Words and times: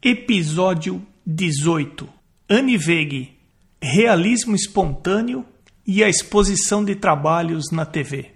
Episódio 0.00 1.04
18 1.26 2.08
Anne 2.48 2.78
Veg 2.78 3.36
Realismo 3.82 4.54
espontâneo 4.54 5.44
e 5.84 6.04
a 6.04 6.08
exposição 6.08 6.84
de 6.84 6.94
trabalhos 6.94 7.72
na 7.72 7.84
TV. 7.84 8.30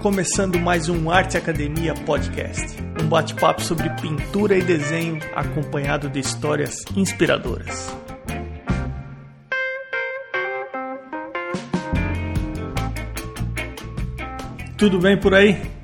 Começando 0.00 0.58
mais 0.58 0.88
um 0.88 1.10
Arte 1.10 1.36
Academia 1.36 1.92
Podcast, 1.92 2.74
um 2.98 3.06
bate-papo 3.06 3.60
sobre 3.60 3.90
pintura 4.00 4.56
e 4.56 4.62
desenho 4.62 5.18
acompanhado 5.34 6.08
de 6.08 6.20
histórias 6.20 6.78
inspiradoras. 6.96 7.94
Tudo 14.78 14.98
bem 14.98 15.20
por 15.20 15.34
aí? 15.34 15.83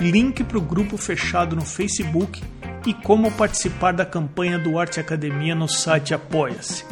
link 0.00 0.42
para 0.44 0.58
o 0.58 0.60
grupo 0.60 0.96
fechado 0.96 1.54
no 1.54 1.64
Facebook 1.64 2.42
e 2.86 2.94
como 2.94 3.30
participar 3.32 3.92
da 3.92 4.04
campanha 4.04 4.58
do 4.58 4.78
Arte 4.78 5.00
Academia 5.00 5.54
no 5.54 5.68
site 5.68 6.14
Apoia-se. 6.14 6.84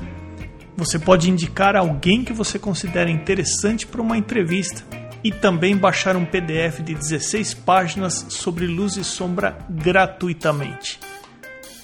Você 0.77 0.99
pode 0.99 1.29
indicar 1.29 1.77
alguém 1.77 2.25
que 2.25 2.33
você 2.33 2.59
considera 2.59 3.11
interessante 3.11 3.87
para 3.87 4.01
uma 4.01 4.17
entrevista 4.17 4.83
e 5.23 5.31
também 5.31 5.77
baixar 5.77 6.17
um 6.17 6.25
PDF 6.25 6.81
de 6.81 6.95
16 6.95 7.55
páginas 7.55 8.27
sobre 8.31 8.67
luz 8.67 8.97
e 8.97 9.05
sombra 9.05 9.59
gratuitamente. 9.69 10.99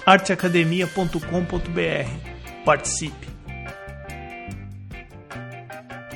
arteacademia.com.br. 0.07 2.65
Participe! 2.65 3.37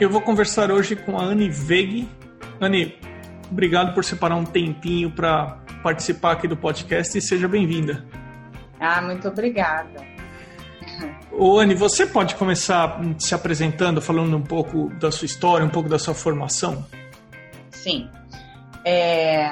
Eu 0.00 0.08
vou 0.08 0.22
conversar 0.22 0.70
hoje 0.70 0.96
com 0.96 1.18
a 1.18 1.22
Anne 1.22 1.50
Veg. 1.50 2.08
Anne, 2.58 2.94
Obrigado 3.50 3.92
por 3.94 4.04
separar 4.04 4.36
um 4.36 4.44
tempinho 4.44 5.10
para 5.10 5.58
participar 5.82 6.32
aqui 6.32 6.46
do 6.46 6.56
podcast 6.56 7.18
e 7.18 7.20
seja 7.20 7.48
bem-vinda. 7.48 8.06
Ah, 8.78 9.02
muito 9.02 9.26
obrigada. 9.26 10.08
Ô, 11.32 11.58
Anne, 11.58 11.74
você 11.74 12.06
pode 12.06 12.36
começar 12.36 13.00
se 13.18 13.34
apresentando, 13.34 14.00
falando 14.00 14.36
um 14.36 14.42
pouco 14.42 14.88
da 14.94 15.10
sua 15.10 15.26
história, 15.26 15.66
um 15.66 15.70
pouco 15.70 15.88
da 15.88 15.98
sua 15.98 16.14
formação? 16.14 16.86
Sim. 17.70 18.08
É, 18.84 19.50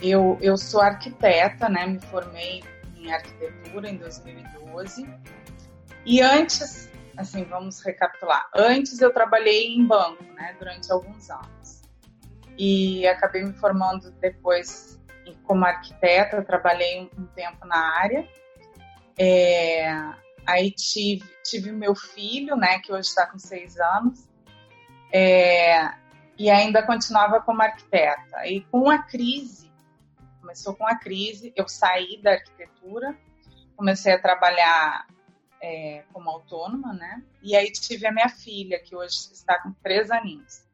eu, 0.00 0.38
eu 0.40 0.56
sou 0.56 0.80
arquiteta, 0.80 1.68
né? 1.68 1.86
Me 1.86 2.00
formei 2.00 2.64
em 2.96 3.12
arquitetura 3.12 3.90
em 3.90 3.96
2012. 3.96 5.06
E 6.06 6.20
antes, 6.22 6.90
assim, 7.16 7.44
vamos 7.44 7.80
recapitular. 7.82 8.48
Antes 8.54 9.00
eu 9.00 9.12
trabalhei 9.12 9.74
em 9.74 9.86
banco, 9.86 10.24
né? 10.34 10.54
Durante 10.58 10.90
alguns 10.90 11.28
anos 11.28 11.81
e 12.58 13.06
acabei 13.06 13.42
me 13.42 13.52
formando 13.52 14.10
depois 14.12 15.00
como 15.44 15.64
arquiteta, 15.64 16.42
trabalhei 16.42 17.10
um 17.18 17.26
tempo 17.26 17.66
na 17.66 17.98
área. 17.98 18.28
É, 19.18 19.88
aí 20.46 20.70
tive, 20.70 21.24
tive 21.44 21.72
meu 21.72 21.94
filho, 21.94 22.56
né, 22.56 22.78
que 22.78 22.92
hoje 22.92 23.08
está 23.08 23.26
com 23.26 23.38
seis 23.38 23.78
anos, 23.78 24.28
é, 25.12 25.92
e 26.38 26.50
ainda 26.50 26.82
continuava 26.82 27.40
como 27.40 27.62
arquiteta. 27.62 28.46
E 28.46 28.62
com 28.62 28.90
a 28.90 28.98
crise, 28.98 29.70
começou 30.40 30.74
com 30.74 30.86
a 30.86 30.96
crise, 30.96 31.52
eu 31.54 31.68
saí 31.68 32.20
da 32.22 32.32
arquitetura, 32.32 33.16
comecei 33.76 34.12
a 34.12 34.20
trabalhar 34.20 35.06
é, 35.60 36.04
como 36.12 36.30
autônoma, 36.30 36.92
né? 36.92 37.22
E 37.42 37.54
aí 37.54 37.70
tive 37.70 38.06
a 38.06 38.12
minha 38.12 38.28
filha, 38.28 38.80
que 38.82 38.96
hoje 38.96 39.32
está 39.32 39.60
com 39.62 39.72
três 39.82 40.10
aninhos. 40.10 40.64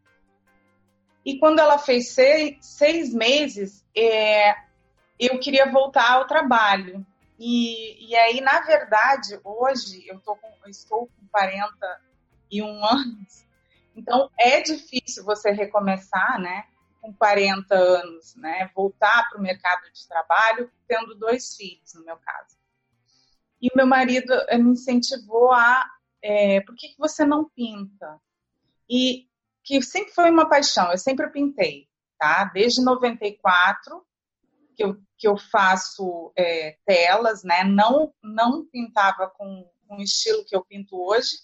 E 1.25 1.39
quando 1.39 1.59
ela 1.59 1.79
fez 1.79 2.11
seis, 2.11 2.57
seis 2.61 3.13
meses, 3.13 3.85
é, 3.97 4.55
eu 5.19 5.39
queria 5.39 5.71
voltar 5.71 6.13
ao 6.13 6.27
trabalho. 6.27 7.05
E, 7.39 8.11
e 8.11 8.17
aí, 8.17 8.41
na 8.41 8.61
verdade, 8.61 9.39
hoje 9.45 10.05
eu, 10.09 10.19
tô 10.21 10.35
com, 10.37 10.49
eu 10.65 10.71
estou 10.71 11.07
com 11.07 11.27
41 11.31 12.67
anos, 12.87 13.47
então 13.95 14.31
é 14.39 14.61
difícil 14.61 15.25
você 15.25 15.51
recomeçar, 15.51 16.41
né? 16.41 16.65
Com 17.01 17.13
40 17.13 17.75
anos, 17.75 18.35
né? 18.37 18.71
Voltar 18.75 19.29
para 19.29 19.39
o 19.39 19.43
mercado 19.43 19.83
de 19.93 20.07
trabalho 20.09 20.71
tendo 20.87 21.15
dois 21.15 21.57
filhos, 21.57 21.95
no 21.95 22.05
meu 22.05 22.17
caso. 22.17 22.57
E 23.61 23.69
o 23.69 23.77
meu 23.77 23.87
marido 23.87 24.33
eh, 24.49 24.59
me 24.59 24.71
incentivou 24.71 25.53
a. 25.53 25.85
É, 26.23 26.61
por 26.63 26.75
que, 26.75 26.89
que 26.89 26.99
você 26.99 27.25
não 27.25 27.49
pinta? 27.49 28.21
E 28.89 29.28
que 29.69 29.83
sempre 29.83 30.15
foi 30.15 30.31
uma 30.31 30.49
paixão, 30.49 30.91
eu 30.91 30.97
sempre 30.97 31.29
pintei, 31.29 31.87
tá? 32.19 32.45
Desde 32.45 32.83
94 32.83 34.03
que 34.75 34.83
eu, 34.83 34.97
que 35.19 35.29
eu 35.29 35.37
faço 35.37 36.33
é, 36.35 36.79
telas, 36.87 37.45
né? 37.45 37.65
Não, 37.65 38.15
não 38.23 38.65
pintava 38.65 39.29
com 39.29 39.71
o 39.91 40.01
estilo 40.01 40.43
que 40.47 40.57
eu 40.57 40.65
pinto 40.65 40.99
hoje, 40.99 41.37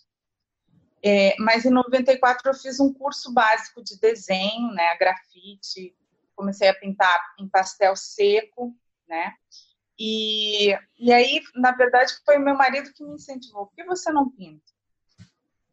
é, 1.05 1.37
mas 1.39 1.67
em 1.67 1.71
94 1.71 2.49
eu 2.49 2.55
fiz 2.55 2.81
um 2.81 2.95
curso 2.95 3.31
básico 3.31 3.85
de 3.85 4.01
desenho, 4.01 4.73
né? 4.73 4.97
Grafite, 4.97 5.95
comecei 6.35 6.71
a 6.71 6.75
pintar 6.75 7.21
em 7.39 7.47
pastel 7.47 7.95
seco, 7.95 8.75
né? 9.07 9.35
E, 9.99 10.71
e 10.99 11.13
aí, 11.13 11.43
na 11.55 11.73
verdade, 11.73 12.15
foi 12.25 12.39
meu 12.39 12.57
marido 12.57 12.91
que 12.95 13.05
me 13.05 13.17
incentivou. 13.17 13.67
Por 13.67 13.75
que 13.75 13.85
você 13.85 14.11
não 14.11 14.31
pinta? 14.31 14.73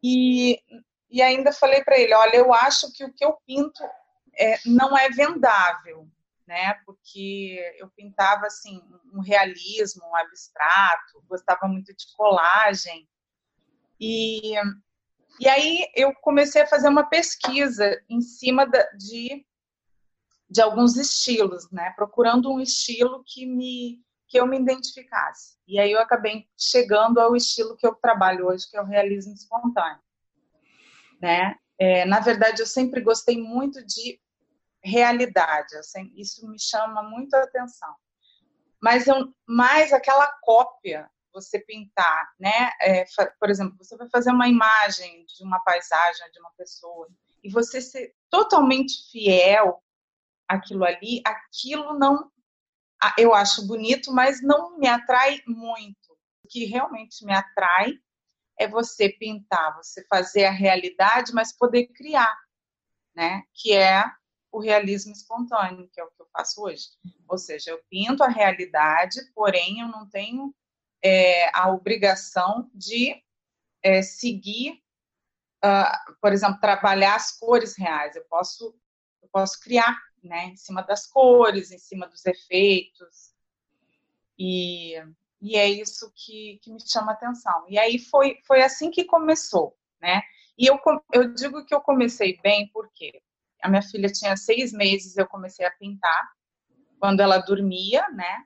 E 0.03 0.59
e 1.11 1.21
ainda 1.21 1.51
falei 1.51 1.83
para 1.83 1.99
ele, 1.99 2.13
olha, 2.13 2.37
eu 2.37 2.53
acho 2.53 2.91
que 2.93 3.03
o 3.03 3.11
que 3.11 3.25
eu 3.25 3.33
pinto 3.45 3.83
é, 4.33 4.57
não 4.65 4.97
é 4.97 5.09
vendável, 5.09 6.07
né? 6.47 6.75
Porque 6.85 7.59
eu 7.77 7.89
pintava 7.89 8.47
assim 8.47 8.81
um 9.13 9.19
realismo, 9.19 10.05
um 10.05 10.15
abstrato, 10.15 11.21
gostava 11.27 11.67
muito 11.67 11.93
de 11.93 12.05
colagem. 12.15 13.07
E, 13.99 14.53
e 15.37 15.49
aí 15.49 15.85
eu 15.93 16.13
comecei 16.15 16.61
a 16.61 16.67
fazer 16.67 16.87
uma 16.87 17.03
pesquisa 17.03 18.01
em 18.09 18.21
cima 18.21 18.65
de, 18.97 19.45
de 20.49 20.61
alguns 20.61 20.95
estilos, 20.95 21.69
né? 21.71 21.91
Procurando 21.97 22.49
um 22.49 22.61
estilo 22.61 23.21
que 23.25 23.45
me 23.45 24.01
que 24.27 24.39
eu 24.39 24.47
me 24.47 24.57
identificasse. 24.57 25.57
E 25.67 25.77
aí 25.77 25.91
eu 25.91 25.99
acabei 25.99 26.47
chegando 26.57 27.19
ao 27.19 27.35
estilo 27.35 27.75
que 27.75 27.85
eu 27.85 27.93
trabalho 27.95 28.47
hoje, 28.47 28.65
que 28.71 28.77
é 28.77 28.81
o 28.81 28.85
realismo 28.85 29.33
espontâneo 29.33 29.99
né? 31.21 31.55
É, 31.79 32.05
na 32.05 32.19
verdade, 32.19 32.61
eu 32.61 32.67
sempre 32.67 33.01
gostei 33.01 33.37
muito 33.37 33.85
de 33.85 34.19
realidade, 34.83 35.75
sempre, 35.75 36.11
isso 36.15 36.47
me 36.49 36.59
chama 36.59 37.03
muito 37.03 37.33
a 37.35 37.43
atenção. 37.43 37.93
Mas 38.81 39.07
eu, 39.07 39.33
mais 39.47 39.93
aquela 39.93 40.27
cópia, 40.41 41.09
você 41.31 41.59
pintar, 41.59 42.33
né? 42.39 42.71
É, 42.81 43.05
por 43.39 43.49
exemplo, 43.49 43.77
você 43.77 43.95
vai 43.95 44.09
fazer 44.09 44.31
uma 44.31 44.47
imagem 44.47 45.25
de 45.25 45.43
uma 45.43 45.59
paisagem 45.59 46.29
de 46.31 46.39
uma 46.39 46.51
pessoa 46.57 47.07
e 47.43 47.49
você 47.49 47.81
ser 47.81 48.13
totalmente 48.29 49.09
fiel 49.11 49.81
àquilo 50.47 50.83
ali, 50.83 51.21
aquilo 51.25 51.97
não, 51.97 52.29
eu 53.17 53.33
acho 53.33 53.65
bonito, 53.65 54.11
mas 54.11 54.41
não 54.41 54.77
me 54.77 54.87
atrai 54.87 55.41
muito. 55.47 56.11
O 56.43 56.47
que 56.49 56.65
realmente 56.65 57.25
me 57.25 57.33
atrai 57.33 57.93
é 58.61 58.67
você 58.67 59.09
pintar, 59.09 59.75
você 59.75 60.05
fazer 60.07 60.45
a 60.45 60.51
realidade, 60.51 61.33
mas 61.33 61.51
poder 61.51 61.87
criar, 61.87 62.37
né? 63.15 63.43
Que 63.53 63.73
é 63.73 64.03
o 64.51 64.59
realismo 64.59 65.11
espontâneo, 65.11 65.89
que 65.91 65.99
é 65.99 66.03
o 66.03 66.11
que 66.11 66.21
eu 66.21 66.27
faço 66.31 66.61
hoje. 66.61 66.89
Ou 67.27 67.37
seja, 67.39 67.71
eu 67.71 67.81
pinto 67.89 68.23
a 68.23 68.27
realidade, 68.27 69.19
porém 69.33 69.79
eu 69.79 69.87
não 69.87 70.07
tenho 70.07 70.53
é, 71.03 71.49
a 71.57 71.71
obrigação 71.71 72.69
de 72.73 73.23
é, 73.81 74.03
seguir, 74.03 74.83
uh, 75.65 76.13
por 76.21 76.31
exemplo, 76.31 76.59
trabalhar 76.59 77.15
as 77.15 77.31
cores 77.31 77.75
reais. 77.75 78.15
Eu 78.15 78.25
posso, 78.25 78.77
eu 79.23 79.29
posso 79.29 79.59
criar, 79.59 79.97
né? 80.21 80.45
Em 80.45 80.55
cima 80.55 80.83
das 80.83 81.07
cores, 81.07 81.71
em 81.71 81.79
cima 81.79 82.07
dos 82.07 82.23
efeitos. 82.27 83.33
E 84.37 85.01
e 85.41 85.57
é 85.57 85.67
isso 85.67 86.11
que, 86.15 86.59
que 86.61 86.71
me 86.71 86.79
chama 86.79 87.13
atenção. 87.13 87.65
E 87.67 87.79
aí 87.79 87.97
foi, 87.97 88.39
foi 88.45 88.61
assim 88.61 88.91
que 88.91 89.05
começou, 89.05 89.75
né? 89.99 90.21
E 90.57 90.67
eu, 90.67 90.79
eu 91.11 91.33
digo 91.33 91.65
que 91.65 91.73
eu 91.73 91.81
comecei 91.81 92.39
bem 92.41 92.69
porque 92.71 93.21
a 93.61 93.69
minha 93.69 93.81
filha 93.81 94.11
tinha 94.11 94.37
seis 94.37 94.71
meses, 94.71 95.17
eu 95.17 95.27
comecei 95.27 95.65
a 95.65 95.71
pintar 95.71 96.31
quando 96.99 97.19
ela 97.19 97.39
dormia, 97.39 98.07
né? 98.09 98.45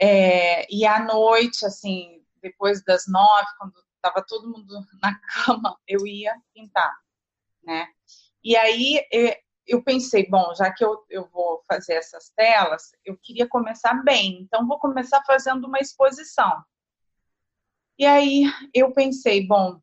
É, 0.00 0.72
e 0.72 0.86
à 0.86 1.00
noite, 1.00 1.66
assim, 1.66 2.24
depois 2.40 2.84
das 2.84 3.06
nove, 3.06 3.46
quando 3.58 3.74
estava 3.96 4.24
todo 4.26 4.50
mundo 4.50 4.74
na 5.02 5.18
cama, 5.18 5.76
eu 5.86 6.06
ia 6.06 6.34
pintar, 6.54 6.92
né? 7.64 7.88
E 8.44 8.56
aí 8.56 9.00
eu 9.74 9.82
pensei, 9.82 10.28
bom, 10.28 10.54
já 10.54 10.70
que 10.72 10.84
eu, 10.84 11.02
eu 11.08 11.26
vou 11.28 11.62
fazer 11.66 11.94
essas 11.94 12.28
telas, 12.30 12.92
eu 13.04 13.16
queria 13.16 13.48
começar 13.48 13.94
bem, 14.04 14.42
então 14.42 14.66
vou 14.66 14.78
começar 14.78 15.22
fazendo 15.24 15.66
uma 15.66 15.78
exposição. 15.78 16.62
E 17.98 18.04
aí 18.04 18.44
eu 18.74 18.92
pensei, 18.92 19.46
bom, 19.46 19.80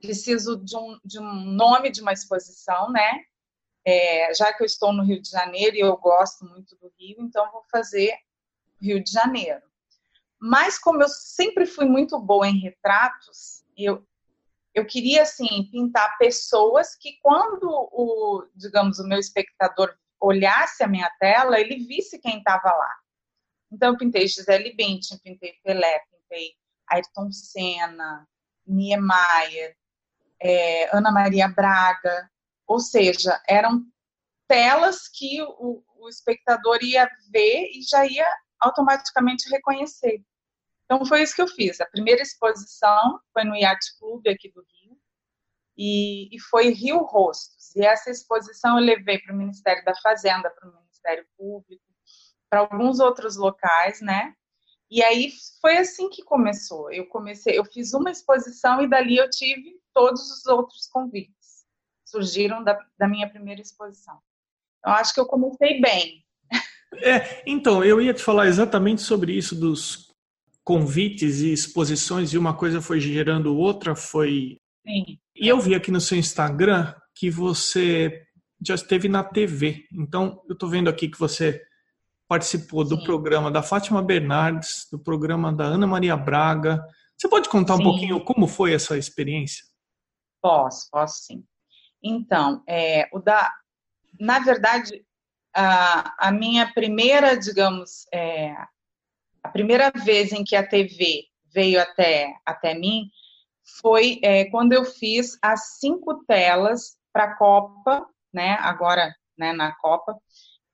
preciso 0.00 0.56
de 0.56 0.76
um, 0.76 0.98
de 1.04 1.18
um 1.18 1.34
nome 1.44 1.90
de 1.90 2.00
uma 2.00 2.12
exposição, 2.12 2.90
né? 2.90 3.24
É, 3.84 4.32
já 4.34 4.52
que 4.52 4.62
eu 4.62 4.66
estou 4.66 4.92
no 4.92 5.04
Rio 5.04 5.20
de 5.20 5.28
Janeiro 5.28 5.76
e 5.76 5.80
eu 5.80 5.96
gosto 5.96 6.44
muito 6.44 6.74
do 6.76 6.92
Rio, 6.98 7.16
então 7.20 7.50
vou 7.52 7.62
fazer 7.70 8.14
Rio 8.80 9.02
de 9.02 9.12
Janeiro. 9.12 9.62
Mas 10.40 10.78
como 10.78 11.02
eu 11.02 11.08
sempre 11.08 11.66
fui 11.66 11.84
muito 11.84 12.18
boa 12.18 12.48
em 12.48 12.58
retratos, 12.58 13.62
eu, 13.76 14.06
eu 14.76 14.84
queria 14.84 15.22
assim 15.22 15.64
pintar 15.70 16.18
pessoas 16.18 16.94
que 16.94 17.18
quando 17.22 17.66
o, 17.66 18.46
digamos, 18.54 18.98
o 18.98 19.08
meu 19.08 19.18
espectador 19.18 19.96
olhasse 20.20 20.84
a 20.84 20.86
minha 20.86 21.10
tela, 21.18 21.58
ele 21.58 21.86
visse 21.86 22.18
quem 22.18 22.38
estava 22.38 22.70
lá. 22.70 22.94
Então 23.72 23.92
eu 23.94 23.96
pintei 23.96 24.28
Gisele 24.28 24.74
Bündchen, 24.76 25.18
pintei 25.24 25.54
Pelé, 25.64 25.98
pintei 26.10 26.52
Ayrton 26.90 27.32
Senna, 27.32 28.28
Niemeyer, 28.66 29.74
é, 30.42 30.94
Ana 30.94 31.10
Maria 31.10 31.48
Braga, 31.48 32.30
ou 32.66 32.78
seja, 32.78 33.42
eram 33.48 33.82
telas 34.46 35.08
que 35.08 35.42
o, 35.42 35.82
o 35.98 36.06
espectador 36.06 36.80
ia 36.82 37.10
ver 37.32 37.70
e 37.72 37.80
já 37.80 38.04
ia 38.04 38.26
automaticamente 38.60 39.48
reconhecer. 39.48 40.22
Então 40.86 41.04
foi 41.04 41.22
isso 41.22 41.34
que 41.34 41.42
eu 41.42 41.48
fiz. 41.48 41.80
A 41.80 41.86
primeira 41.86 42.22
exposição 42.22 43.20
foi 43.32 43.44
no 43.44 43.56
Yacht 43.56 43.98
Club 43.98 44.26
aqui 44.28 44.50
do 44.52 44.60
Rio 44.60 44.96
e, 45.76 46.34
e 46.34 46.40
foi 46.40 46.70
Rio 46.70 46.98
Rostos. 47.02 47.74
E 47.74 47.84
essa 47.84 48.10
exposição 48.10 48.78
eu 48.78 48.84
levei 48.84 49.18
para 49.18 49.34
o 49.34 49.36
Ministério 49.36 49.84
da 49.84 49.94
Fazenda, 49.96 50.48
para 50.48 50.68
o 50.68 50.74
Ministério 50.74 51.26
Público, 51.36 51.84
para 52.48 52.60
alguns 52.60 53.00
outros 53.00 53.36
locais, 53.36 54.00
né? 54.00 54.32
E 54.88 55.02
aí 55.02 55.32
foi 55.60 55.76
assim 55.76 56.08
que 56.08 56.22
começou. 56.22 56.92
Eu 56.92 57.06
comecei, 57.08 57.58
eu 57.58 57.64
fiz 57.64 57.92
uma 57.92 58.10
exposição 58.10 58.80
e 58.80 58.88
dali 58.88 59.16
eu 59.16 59.28
tive 59.28 59.80
todos 59.92 60.30
os 60.30 60.46
outros 60.46 60.86
convites. 60.86 61.66
Surgiram 62.04 62.62
da, 62.62 62.78
da 62.96 63.08
minha 63.08 63.28
primeira 63.28 63.60
exposição. 63.60 64.16
Então 64.78 64.92
acho 64.92 65.12
que 65.12 65.18
eu 65.18 65.26
comecei 65.26 65.80
bem. 65.80 66.24
É, 67.02 67.42
então, 67.44 67.84
eu 67.84 68.00
ia 68.00 68.14
te 68.14 68.22
falar 68.22 68.46
exatamente 68.46 69.02
sobre 69.02 69.32
isso 69.32 69.54
dos 69.54 70.05
convites 70.66 71.42
e 71.42 71.52
exposições 71.52 72.32
e 72.32 72.38
uma 72.38 72.52
coisa 72.52 72.82
foi 72.82 72.98
gerando 72.98 73.56
outra, 73.56 73.94
foi 73.94 74.58
Sim. 74.86 75.18
E 75.34 75.48
eu 75.48 75.60
vi 75.60 75.74
aqui 75.74 75.90
no 75.90 76.00
seu 76.00 76.18
Instagram 76.18 76.92
que 77.14 77.30
você 77.30 78.24
já 78.64 78.74
esteve 78.74 79.08
na 79.08 79.22
TV. 79.22 79.84
Então, 79.92 80.42
eu 80.48 80.54
estou 80.54 80.68
vendo 80.68 80.88
aqui 80.88 81.08
que 81.08 81.18
você 81.18 81.62
participou 82.28 82.84
do 82.84 82.96
Sim. 82.96 83.04
programa 83.04 83.50
da 83.50 83.62
Fátima 83.62 84.02
Bernardes, 84.02 84.88
do 84.90 84.98
programa 84.98 85.52
da 85.52 85.64
Ana 85.64 85.86
Maria 85.86 86.16
Braga. 86.16 86.84
Você 87.16 87.28
pode 87.28 87.48
contar 87.48 87.76
sim. 87.76 87.82
um 87.82 87.84
pouquinho 87.84 88.24
como 88.24 88.48
foi 88.48 88.74
essa 88.74 88.98
experiência? 88.98 89.64
Posso, 90.42 90.88
posso 90.90 91.24
sim. 91.24 91.44
Então, 92.02 92.62
é, 92.68 93.08
o 93.12 93.20
da, 93.20 93.52
na 94.18 94.40
verdade, 94.40 95.04
a, 95.54 96.28
a 96.28 96.32
minha 96.32 96.72
primeira, 96.72 97.36
digamos, 97.36 98.06
é, 98.12 98.54
a 99.46 99.48
primeira 99.48 99.92
vez 100.04 100.32
em 100.32 100.42
que 100.42 100.56
a 100.56 100.66
TV 100.66 101.24
veio 101.54 101.80
até, 101.80 102.34
até 102.44 102.74
mim 102.74 103.08
foi 103.80 104.18
é, 104.22 104.46
quando 104.46 104.72
eu 104.72 104.84
fiz 104.84 105.38
as 105.40 105.78
cinco 105.78 106.24
telas 106.24 106.96
para 107.12 107.24
a 107.24 107.36
Copa, 107.36 108.04
né? 108.32 108.56
Agora, 108.60 109.14
né, 109.38 109.52
na 109.52 109.72
Copa, 109.76 110.16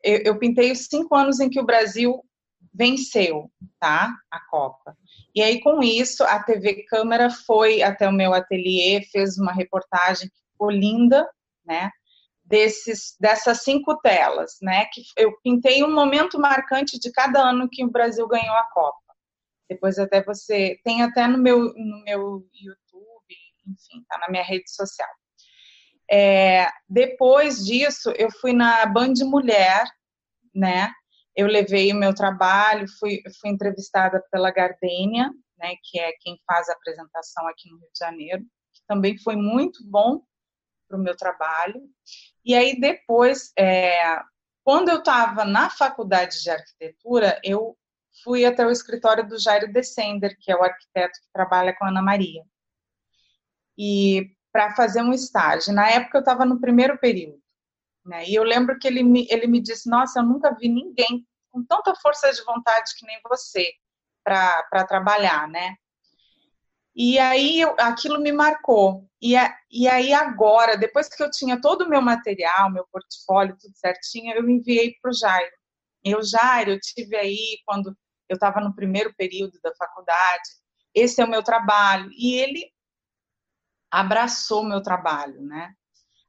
eu, 0.03 0.23
eu 0.25 0.39
pintei 0.39 0.73
os 0.73 0.87
cinco 0.87 1.15
anos 1.15 1.39
em 1.39 1.51
que 1.51 1.61
o 1.61 1.67
Brasil 1.67 2.25
venceu, 2.73 3.51
tá? 3.79 4.15
A 4.31 4.41
Copa. 4.41 4.97
E 5.35 5.43
aí, 5.43 5.61
com 5.61 5.83
isso, 5.83 6.25
a 6.25 6.43
TV 6.43 6.85
Câmara 6.89 7.29
foi 7.29 7.83
até 7.83 8.09
o 8.09 8.13
meu 8.13 8.33
ateliê, 8.33 9.03
fez 9.13 9.37
uma 9.37 9.53
reportagem 9.53 10.29
que 10.29 10.37
ficou 10.51 10.71
linda, 10.71 11.29
né? 11.65 11.91
Desses, 12.53 13.17
dessas 13.19 13.63
cinco 13.63 13.97
telas, 14.03 14.59
né? 14.61 14.85
Que 14.93 15.03
eu 15.17 15.33
pintei 15.43 15.83
um 15.83 15.91
momento 15.91 16.39
marcante 16.39 16.99
de 16.99 17.11
cada 17.11 17.41
ano 17.41 17.67
que 17.67 17.83
o 17.83 17.91
Brasil 17.91 18.29
ganhou 18.29 18.55
a 18.55 18.69
Copa. 18.75 18.99
Depois 19.71 19.99
até 19.99 20.23
você 20.23 20.79
tem 20.85 21.03
até 21.03 21.27
no 21.27 21.39
meu 21.39 21.73
no 21.75 22.05
meu 22.05 22.47
YouTube, 22.53 23.35
enfim, 23.67 24.05
tá 24.07 24.19
na 24.19 24.29
minha 24.29 24.43
rede 24.43 24.71
social. 24.71 25.09
É, 26.11 26.69
depois 26.87 27.65
disso, 27.65 28.13
eu 28.19 28.31
fui 28.31 28.53
na 28.53 28.85
Band 28.85 29.15
Mulher, 29.25 29.83
né? 30.55 30.93
Eu 31.35 31.47
levei 31.47 31.91
o 31.91 31.97
meu 31.97 32.15
trabalho, 32.15 32.87
fui, 33.01 33.23
fui 33.41 33.49
entrevistada 33.49 34.23
pela 34.31 34.51
Gardênia, 34.51 35.31
né? 35.57 35.73
Que 35.85 35.99
é 35.99 36.13
quem 36.21 36.39
faz 36.47 36.69
a 36.69 36.75
apresentação 36.75 37.49
aqui 37.49 37.71
no 37.71 37.79
Rio 37.79 37.89
de 37.95 37.99
Janeiro, 37.99 38.43
que 38.43 38.83
também 38.87 39.17
foi 39.17 39.37
muito 39.37 39.79
bom 39.89 40.21
para 40.93 40.99
o 40.99 41.03
meu 41.03 41.17
trabalho. 41.17 41.83
E 42.45 42.55
aí 42.55 42.79
depois, 42.79 43.53
é, 43.59 44.21
quando 44.63 44.91
eu 44.91 44.99
estava 44.99 45.45
na 45.45 45.71
faculdade 45.71 46.43
de 46.43 46.51
arquitetura, 46.51 47.41
eu 47.43 47.77
fui 48.23 48.45
até 48.45 48.67
o 48.67 48.71
escritório 48.71 49.27
do 49.27 49.39
Jairo 49.39 49.73
Descender, 49.73 50.37
que 50.39 50.53
é 50.53 50.57
o 50.57 50.63
arquiteto 50.63 51.19
que 51.19 51.33
trabalha 51.33 51.75
com 51.75 51.85
a 51.85 51.89
Ana 51.89 52.03
Maria. 52.03 52.45
E 53.77 54.31
para 54.53 54.75
fazer 54.75 55.01
um 55.01 55.15
estágio. 55.15 55.73
Na 55.73 55.89
época 55.89 56.19
eu 56.19 56.21
estava 56.21 56.45
no 56.45 56.61
primeiro 56.61 56.99
período. 56.99 57.41
Né? 58.05 58.29
E 58.29 58.35
eu 58.35 58.43
lembro 58.43 58.79
que 58.79 58.87
ele 58.87 59.03
me, 59.03 59.27
ele 59.31 59.47
me 59.47 59.61
disse: 59.61 59.89
Nossa, 59.89 60.21
eu 60.21 60.25
nunca 60.25 60.55
vi 60.55 60.69
ninguém 60.69 61.27
com 61.51 61.65
tanta 61.65 61.95
força 61.97 62.31
de 62.31 62.45
vontade 62.45 62.93
que 62.99 63.07
nem 63.07 63.19
você 63.25 63.73
para 64.23 64.85
trabalhar, 64.87 65.49
né? 65.49 65.77
E 66.95 67.19
aí 67.19 67.61
eu, 67.61 67.75
aquilo 67.79 68.21
me 68.21 68.33
marcou. 68.33 69.09
E, 69.21 69.37
a, 69.37 69.57
e 69.71 69.89
aí 69.89 70.13
agora, 70.13 70.77
depois 70.77 71.09
que 71.09 71.23
eu 71.23 71.31
tinha 71.31 71.61
todo 71.61 71.83
o 71.83 71.89
meu 71.89 72.03
material, 72.03 72.71
meu 72.71 72.87
portfólio, 72.93 73.57
tudo 73.59 73.75
certinho, 73.77 74.35
eu 74.35 74.49
enviei 74.49 74.95
para 75.01 75.11
o 75.11 75.15
Jairo. 75.15 75.53
Eu, 76.05 76.23
Jairo, 76.23 76.73
eu 76.73 76.81
tive 76.81 77.17
aí 77.17 77.59
quando 77.65 77.97
eu 78.29 78.35
estava 78.35 78.61
no 78.61 78.75
primeiro 78.75 79.15
período 79.15 79.59
da 79.63 79.75
faculdade, 79.75 80.49
esse 80.95 81.21
é 81.21 81.25
o 81.25 81.31
meu 81.31 81.43
trabalho. 81.43 82.11
E 82.13 82.35
ele 82.35 82.71
abraçou 83.91 84.65
meu 84.65 84.83
trabalho, 84.83 85.43
né? 85.43 85.75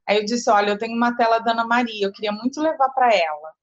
Aí 0.06 0.18
eu 0.18 0.24
disse, 0.24 0.50
olha, 0.50 0.70
eu 0.70 0.78
tenho 0.78 0.94
uma 0.94 1.16
tela 1.16 1.38
da 1.38 1.52
Ana 1.52 1.66
Maria, 1.66 2.06
eu 2.06 2.12
queria 2.12 2.32
muito 2.32 2.60
levar 2.60 2.90
para 2.90 3.14
ela. 3.14 3.54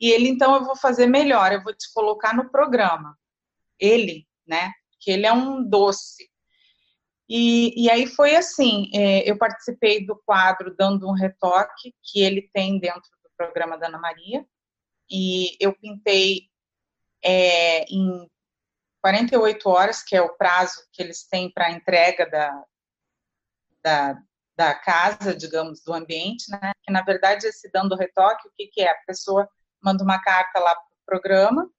E 0.00 0.10
ele, 0.10 0.28
então, 0.28 0.54
eu 0.56 0.64
vou 0.64 0.76
fazer 0.76 1.06
melhor, 1.06 1.52
eu 1.52 1.62
vou 1.62 1.72
te 1.72 1.92
colocar 1.92 2.34
no 2.34 2.50
programa. 2.50 3.16
Ele, 3.78 4.26
né? 4.46 4.72
Que 5.04 5.10
ele 5.10 5.26
é 5.26 5.32
um 5.32 5.62
doce. 5.62 6.30
E, 7.28 7.84
e 7.84 7.90
aí 7.90 8.06
foi 8.06 8.36
assim, 8.36 8.90
é, 8.94 9.28
eu 9.28 9.36
participei 9.36 10.04
do 10.04 10.16
quadro 10.24 10.74
Dando 10.74 11.06
um 11.06 11.12
Retoque, 11.12 11.94
que 12.02 12.22
ele 12.22 12.48
tem 12.52 12.78
dentro 12.78 13.10
do 13.22 13.30
programa 13.36 13.76
da 13.76 13.88
Ana 13.88 13.98
Maria, 13.98 14.46
e 15.10 15.56
eu 15.60 15.74
pintei 15.74 16.48
é, 17.22 17.84
em 17.84 18.30
48 19.02 19.68
horas, 19.68 20.02
que 20.02 20.16
é 20.16 20.22
o 20.22 20.34
prazo 20.36 20.86
que 20.90 21.02
eles 21.02 21.26
têm 21.26 21.50
para 21.50 21.70
entrega 21.70 22.28
da, 22.28 22.64
da, 23.82 24.22
da, 24.56 24.74
casa, 24.74 25.34
digamos, 25.34 25.82
do 25.82 25.92
ambiente, 25.92 26.50
né? 26.50 26.72
Que 26.82 26.90
na 26.90 27.02
verdade 27.02 27.46
esse 27.46 27.70
dando 27.70 27.96
retoque, 27.96 28.48
o 28.48 28.52
que, 28.56 28.66
que 28.68 28.80
é? 28.80 28.90
A 28.90 29.02
pessoa 29.06 29.46
manda 29.82 30.02
uma 30.02 30.18
carta 30.22 30.58
lá 30.58 30.74
para 30.74 30.84
o 30.84 31.04
programa 31.04 31.70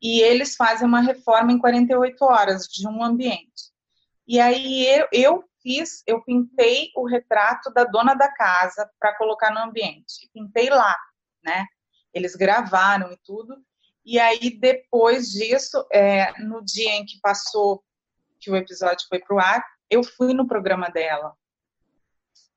e 0.00 0.20
eles 0.22 0.56
fazem 0.56 0.86
uma 0.86 1.00
reforma 1.00 1.52
em 1.52 1.58
48 1.58 2.24
horas 2.24 2.66
de 2.66 2.86
um 2.88 3.02
ambiente. 3.02 3.70
E 4.26 4.40
aí 4.40 4.86
eu, 4.86 5.08
eu 5.12 5.44
fiz, 5.62 6.02
eu 6.06 6.22
pintei 6.22 6.90
o 6.96 7.06
retrato 7.06 7.70
da 7.72 7.84
dona 7.84 8.14
da 8.14 8.32
casa 8.32 8.90
para 8.98 9.16
colocar 9.16 9.52
no 9.52 9.60
ambiente. 9.60 10.30
Pintei 10.32 10.70
lá, 10.70 10.96
né? 11.42 11.66
Eles 12.14 12.34
gravaram 12.34 13.12
e 13.12 13.18
tudo. 13.24 13.56
E 14.04 14.18
aí, 14.18 14.58
depois 14.58 15.30
disso, 15.30 15.86
é, 15.92 16.32
no 16.40 16.64
dia 16.64 16.92
em 16.92 17.04
que 17.04 17.20
passou, 17.20 17.84
que 18.40 18.50
o 18.50 18.56
episódio 18.56 19.06
foi 19.08 19.18
para 19.18 19.36
o 19.36 19.38
ar, 19.38 19.64
eu 19.90 20.02
fui 20.02 20.32
no 20.32 20.46
programa 20.46 20.88
dela 20.88 21.36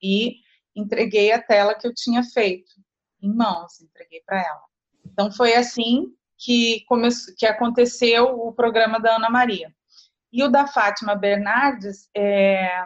e 0.02 0.38
entreguei 0.76 1.32
a 1.32 1.42
tela 1.42 1.76
que 1.76 1.86
eu 1.86 1.94
tinha 1.94 2.24
feito 2.24 2.74
em 3.22 3.34
mãos, 3.34 3.82
entreguei 3.82 4.22
para 4.26 4.40
ela. 4.40 4.64
Então, 5.06 5.32
foi 5.32 5.54
assim 5.54 6.16
que, 6.38 6.84
começou, 6.86 7.34
que 7.38 7.46
aconteceu 7.46 8.26
o 8.40 8.54
programa 8.54 9.00
da 9.00 9.16
Ana 9.16 9.30
Maria. 9.30 9.74
E 10.32 10.44
o 10.44 10.50
da 10.50 10.66
Fátima 10.66 11.16
Bernardes, 11.16 12.10
é, 12.16 12.84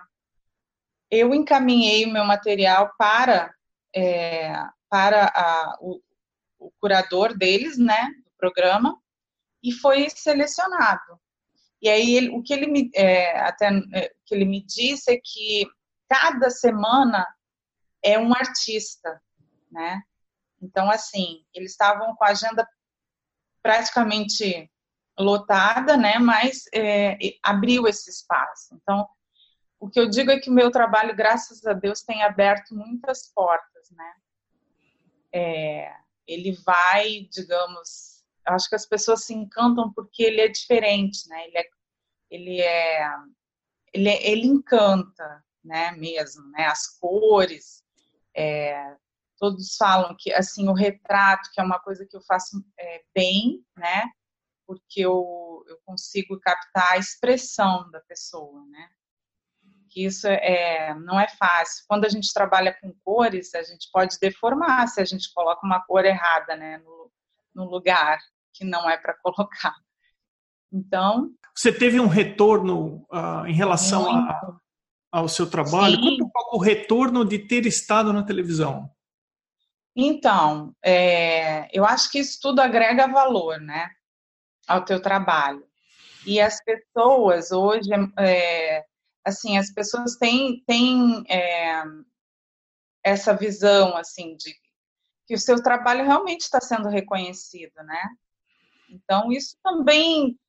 eu 1.09 1.33
encaminhei 1.33 2.05
o 2.05 2.11
meu 2.11 2.25
material 2.25 2.91
para, 2.97 3.53
é, 3.95 4.53
para 4.89 5.31
a, 5.33 5.77
o, 5.79 6.01
o 6.59 6.71
curador 6.79 7.37
deles, 7.37 7.77
né, 7.77 8.09
programa, 8.37 8.99
e 9.63 9.71
foi 9.71 10.09
selecionado. 10.09 11.19
E 11.81 11.89
aí 11.89 12.15
ele, 12.15 12.29
o 12.29 12.41
que 12.41 12.53
ele 12.53 12.67
me 12.67 12.89
é, 12.95 13.39
até 13.39 13.67
é, 13.93 14.11
que 14.25 14.33
ele 14.33 14.45
me 14.45 14.63
disse 14.63 15.11
é 15.11 15.19
que 15.23 15.65
cada 16.09 16.49
semana 16.49 17.25
é 18.03 18.17
um 18.17 18.33
artista, 18.33 19.21
né? 19.71 20.01
Então 20.61 20.89
assim 20.89 21.45
eles 21.53 21.71
estavam 21.71 22.15
com 22.15 22.25
a 22.25 22.29
agenda 22.29 22.67
praticamente 23.67 24.71
lotada, 25.19 25.97
né? 25.97 26.17
Mas 26.19 26.63
é, 26.73 27.17
abriu 27.43 27.85
esse 27.85 28.09
espaço. 28.09 28.73
Então 28.73 29.05
o 29.77 29.89
que 29.89 29.99
eu 29.99 30.09
digo 30.09 30.31
é 30.31 30.39
que 30.39 30.49
o 30.49 30.53
meu 30.53 30.71
trabalho, 30.71 31.13
graças 31.13 31.65
a 31.65 31.73
Deus, 31.73 32.01
tem 32.01 32.23
aberto 32.23 32.73
muitas 32.73 33.29
portas, 33.35 33.91
né? 33.91 34.13
É, 35.33 35.93
ele 36.25 36.53
vai, 36.65 37.27
digamos, 37.29 38.23
acho 38.45 38.69
que 38.69 38.75
as 38.75 38.85
pessoas 38.85 39.25
se 39.25 39.33
encantam 39.33 39.91
porque 39.93 40.23
ele 40.23 40.39
é 40.39 40.47
diferente, 40.47 41.27
né? 41.27 41.45
Ele 41.45 41.57
é, 41.57 41.69
ele 42.31 42.61
é, 42.61 43.09
ele, 43.93 44.09
é, 44.09 44.31
ele 44.31 44.47
encanta, 44.47 45.43
né? 45.61 45.91
Mesmo, 45.91 46.49
né? 46.51 46.67
As 46.67 46.87
cores, 46.87 47.83
é, 48.33 48.95
todos 49.37 49.75
falam 49.77 50.15
que, 50.17 50.33
assim, 50.33 50.67
o 50.67 50.73
retrato, 50.73 51.49
que 51.53 51.61
é 51.61 51.63
uma 51.63 51.79
coisa 51.79 52.05
que 52.05 52.15
eu 52.15 52.21
faço 52.21 52.63
é, 52.79 53.03
bem, 53.15 53.63
né? 53.77 54.05
Porque 54.65 55.01
eu, 55.01 55.63
eu 55.67 55.77
consigo 55.85 56.39
captar 56.39 56.93
a 56.93 56.97
expressão 56.97 57.89
da 57.91 58.01
pessoa, 58.01 58.65
né? 58.67 58.89
que 59.97 60.05
isso 60.05 60.27
é, 60.27 60.93
não 60.93 61.19
é 61.19 61.27
fácil. 61.27 61.83
Quando 61.87 62.05
a 62.05 62.09
gente 62.09 62.31
trabalha 62.31 62.77
com 62.79 62.93
cores, 63.03 63.55
a 63.55 63.63
gente 63.63 63.89
pode 63.91 64.17
deformar 64.21 64.87
se 64.87 65.01
a 65.01 65.05
gente 65.05 65.33
coloca 65.33 65.65
uma 65.65 65.81
cor 65.81 66.05
errada 66.05 66.55
né, 66.55 66.77
no, 66.77 67.11
no 67.55 67.65
lugar 67.65 68.19
que 68.53 68.63
não 68.63 68.87
é 68.87 68.95
para 68.95 69.15
colocar. 69.23 69.73
Então. 70.71 71.31
Você 71.55 71.71
teve 71.71 71.99
um 71.99 72.07
retorno 72.07 73.07
uh, 73.11 73.47
em 73.47 73.53
relação 73.53 74.07
a, 74.07 74.57
ao 75.11 75.27
seu 75.27 75.49
trabalho? 75.49 75.95
Sim. 75.95 76.17
Quanto 76.19 76.55
o 76.55 76.61
retorno 76.61 77.25
de 77.25 77.39
ter 77.39 77.65
estado 77.65 78.13
na 78.13 78.23
televisão? 78.23 78.91
Então, 79.99 80.75
é, 80.85 81.67
eu 81.75 81.83
acho 81.83 82.11
que 82.11 82.19
isso 82.19 82.37
tudo 82.39 82.59
agrega 82.59 83.07
valor, 83.07 83.59
né, 83.59 83.89
ao 84.67 84.85
teu 84.85 85.01
trabalho. 85.01 85.67
E 86.23 86.39
as 86.39 86.63
pessoas 86.63 87.51
hoje, 87.51 87.89
é, 88.19 88.85
assim, 89.25 89.57
as 89.57 89.71
pessoas 89.71 90.15
têm, 90.17 90.63
têm 90.67 91.23
é, 91.27 91.81
essa 93.03 93.35
visão, 93.35 93.97
assim, 93.97 94.35
de 94.35 94.53
que 95.25 95.33
o 95.33 95.39
seu 95.39 95.63
trabalho 95.63 96.05
realmente 96.05 96.41
está 96.41 96.61
sendo 96.61 96.89
reconhecido, 96.89 97.75
né? 97.83 98.01
Então, 98.91 99.31
isso 99.31 99.57
também 99.63 100.39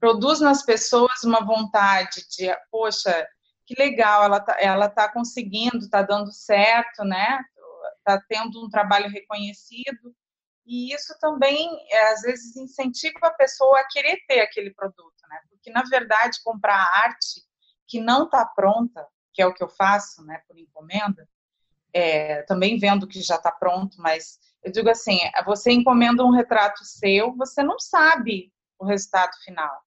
produz 0.00 0.40
nas 0.40 0.64
pessoas 0.64 1.22
uma 1.22 1.44
vontade 1.44 2.26
de, 2.28 2.52
poxa, 2.72 3.26
que 3.64 3.74
legal, 3.78 4.24
ela 4.24 4.40
tá, 4.40 4.56
ela 4.60 4.88
tá 4.88 5.08
conseguindo, 5.12 5.88
tá 5.88 6.02
dando 6.02 6.32
certo, 6.32 7.04
né? 7.04 7.40
Tá 8.06 8.22
tendo 8.28 8.64
um 8.64 8.70
trabalho 8.70 9.10
reconhecido. 9.10 10.14
E 10.64 10.94
isso 10.94 11.12
também, 11.20 11.68
é, 11.90 12.12
às 12.12 12.22
vezes, 12.22 12.56
incentiva 12.56 13.18
a 13.26 13.34
pessoa 13.34 13.80
a 13.80 13.88
querer 13.88 14.24
ter 14.28 14.40
aquele 14.40 14.72
produto, 14.72 15.22
né? 15.28 15.40
Porque, 15.50 15.72
na 15.72 15.82
verdade, 15.82 16.40
comprar 16.44 16.88
arte 17.02 17.42
que 17.84 18.00
não 18.00 18.26
está 18.26 18.44
pronta, 18.44 19.04
que 19.34 19.42
é 19.42 19.46
o 19.46 19.52
que 19.52 19.62
eu 19.62 19.68
faço, 19.68 20.24
né, 20.24 20.40
por 20.46 20.56
encomenda, 20.56 21.28
é, 21.92 22.42
também 22.42 22.78
vendo 22.78 23.08
que 23.08 23.20
já 23.20 23.34
está 23.36 23.50
pronto, 23.50 24.00
mas 24.00 24.38
eu 24.62 24.70
digo 24.70 24.88
assim, 24.88 25.18
você 25.44 25.72
encomenda 25.72 26.24
um 26.24 26.30
retrato 26.30 26.84
seu, 26.84 27.34
você 27.34 27.62
não 27.62 27.78
sabe 27.80 28.52
o 28.78 28.84
resultado 28.84 29.36
final. 29.44 29.82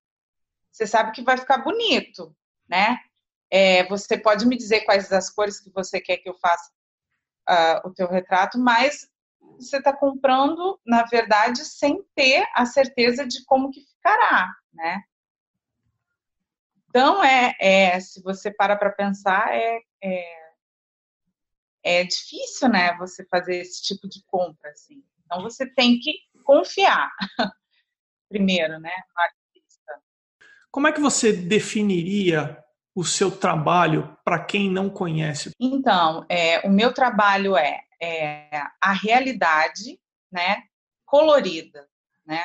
Você 0.73 0.87
sabe 0.87 1.13
que 1.13 1.23
vai 1.23 1.37
ficar 1.37 1.59
bonito, 1.59 2.35
né? 2.69 2.99
É, 3.51 3.85
você 3.89 4.19
pode 4.19 4.45
me 4.47 4.57
dizer 4.57 4.81
quais 4.83 5.13
as 5.13 5.31
cores 5.31 5.61
que 5.61 5.71
você 5.71 6.01
quer 6.01 6.19
que 6.19 6.29
eu 6.29 6.35
faça 6.35 6.71
uh, 7.49 7.89
o 7.89 7.93
teu 7.93 8.09
retrato, 8.09 8.59
mas 8.59 9.09
você 9.59 9.79
está 9.79 9.93
comprando, 9.93 10.81
na 10.87 11.05
verdade, 11.05 11.65
sem 11.65 12.03
ter 12.15 12.47
a 12.55 12.65
certeza 12.65 13.27
de 13.27 13.45
como 13.45 13.71
que 13.71 13.81
ficará, 13.81 14.53
né? 14.73 15.03
Então, 16.89 17.23
é, 17.23 17.55
é 17.61 18.01
se 18.01 18.23
você 18.23 18.51
para 18.51 18.77
para 18.77 18.91
pensar, 18.91 19.55
é, 19.55 19.81
é, 20.03 20.51
é, 21.85 22.05
difícil, 22.05 22.69
né, 22.69 22.97
você 22.97 23.25
fazer 23.27 23.57
esse 23.57 23.83
tipo 23.83 24.09
de 24.09 24.23
compra, 24.27 24.71
assim. 24.71 25.05
Então, 25.25 25.43
você 25.43 25.67
tem 25.67 25.99
que 25.99 26.13
confiar, 26.45 27.11
primeiro, 28.29 28.81
né, 28.81 28.95
artista. 29.17 30.03
Como 30.71 30.87
é 30.87 30.93
que 30.93 31.01
você 31.01 31.33
definiria 31.33 32.65
o 32.99 33.05
seu 33.05 33.31
trabalho 33.31 34.17
para 34.25 34.45
quem 34.45 34.69
não 34.69 34.91
conhece? 34.91 35.53
Então, 35.61 36.27
é, 36.29 36.67
o 36.67 36.71
meu 36.71 36.93
trabalho 36.93 37.57
é, 37.57 37.81
é 38.03 38.63
a 38.81 38.93
realidade, 38.93 40.01
né, 40.33 40.65
colorida, 41.07 41.89
né? 42.27 42.45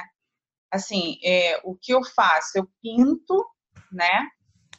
Assim, 0.72 1.18
é, 1.24 1.60
o 1.64 1.76
que 1.76 1.94
eu 1.94 2.04
faço? 2.04 2.58
Eu 2.58 2.68
pinto 2.82 3.46
né? 3.92 4.28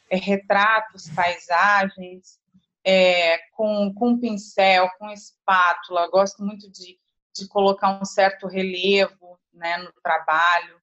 É, 0.09 0.17
retratos, 0.17 1.09
paisagens, 1.09 2.39
é, 2.83 3.37
com, 3.51 3.93
com 3.93 4.19
pincel, 4.19 4.89
com 4.99 5.09
espátula. 5.09 6.09
Gosto 6.09 6.43
muito 6.43 6.69
de, 6.71 6.99
de 7.33 7.47
colocar 7.47 7.99
um 7.99 8.05
certo 8.05 8.47
relevo 8.47 9.39
né, 9.53 9.77
no 9.77 9.91
trabalho. 10.03 10.79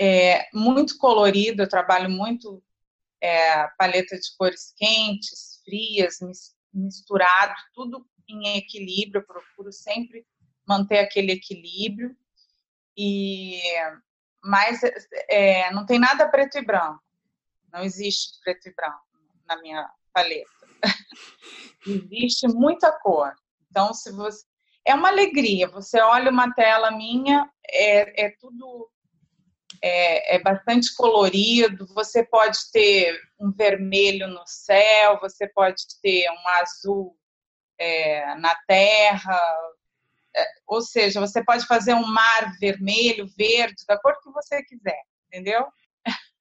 É, 0.00 0.48
muito 0.52 0.96
colorido, 0.98 1.62
eu 1.62 1.68
trabalho 1.68 2.08
muito 2.08 2.62
é, 3.20 3.66
paleta 3.76 4.16
de 4.16 4.36
cores 4.36 4.72
quentes, 4.76 5.60
frias, 5.64 6.18
misturado, 6.72 7.54
tudo 7.74 8.06
em 8.28 8.56
equilíbrio, 8.56 9.20
eu 9.20 9.26
procuro 9.26 9.72
sempre 9.72 10.24
manter 10.66 10.98
aquele 10.98 11.32
equilíbrio. 11.32 12.16
E 12.96 13.60
mas 14.42 14.80
é, 15.28 15.70
não 15.72 15.84
tem 15.84 15.98
nada 15.98 16.28
preto 16.28 16.58
e 16.58 16.64
branco. 16.64 17.02
Não 17.72 17.82
existe 17.82 18.38
preto 18.40 18.68
e 18.68 18.74
branco 18.74 19.02
na 19.46 19.60
minha 19.60 19.90
paleta. 20.12 20.50
existe 21.86 22.46
muita 22.48 22.92
cor. 22.92 23.34
Então, 23.68 23.92
se 23.92 24.12
você 24.12 24.44
é 24.88 24.94
uma 24.94 25.08
alegria. 25.08 25.68
Você 25.68 26.00
olha 26.00 26.30
uma 26.30 26.52
tela 26.54 26.90
minha, 26.90 27.48
é, 27.70 28.26
é 28.26 28.30
tudo 28.40 28.90
é, 29.82 30.36
é, 30.36 30.42
bastante 30.42 30.94
colorido. 30.94 31.86
Você 31.94 32.24
pode 32.24 32.58
ter 32.72 33.18
um 33.38 33.52
vermelho 33.52 34.28
no 34.28 34.42
céu, 34.46 35.18
você 35.20 35.48
pode 35.48 35.82
ter 36.02 36.28
um 36.30 36.48
azul 36.60 37.16
é, 37.78 38.34
na 38.36 38.54
terra, 38.66 39.38
é, 40.36 40.46
ou 40.66 40.80
seja, 40.80 41.20
você 41.20 41.42
pode 41.42 41.66
fazer 41.66 41.94
um 41.94 42.06
mar 42.06 42.56
vermelho, 42.60 43.28
verde, 43.36 43.84
da 43.86 43.98
cor 43.98 44.20
que 44.22 44.30
você 44.30 44.62
quiser, 44.62 45.02
entendeu? 45.26 45.66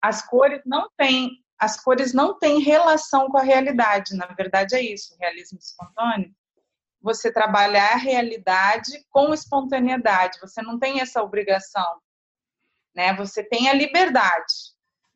As 0.00 0.26
cores 0.26 0.62
não 0.64 0.88
têm, 0.96 1.30
as 1.58 1.80
cores 1.82 2.14
não 2.14 2.38
têm 2.38 2.60
relação 2.60 3.28
com 3.28 3.36
a 3.36 3.42
realidade. 3.42 4.14
Na 4.14 4.26
verdade 4.26 4.76
é 4.76 4.80
isso, 4.80 5.12
o 5.12 5.18
realismo 5.18 5.58
espontâneo. 5.58 6.32
Você 7.02 7.32
trabalhar 7.32 7.94
a 7.94 7.96
realidade 7.96 9.04
com 9.10 9.34
espontaneidade. 9.34 10.38
Você 10.40 10.62
não 10.62 10.78
tem 10.78 11.00
essa 11.00 11.20
obrigação, 11.20 12.00
né? 12.94 13.14
Você 13.16 13.42
tem 13.42 13.68
a 13.68 13.74
liberdade, 13.74 14.54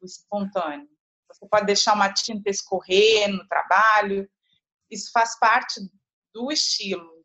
o 0.00 0.06
espontâneo. 0.06 0.88
Você 1.28 1.46
pode 1.48 1.66
deixar 1.66 1.94
uma 1.94 2.12
tinta 2.12 2.50
escorrer 2.50 3.28
no 3.28 3.46
trabalho. 3.48 4.28
Isso 4.90 5.10
faz 5.12 5.38
parte 5.38 5.80
do 6.34 6.52
estilo 6.52 7.22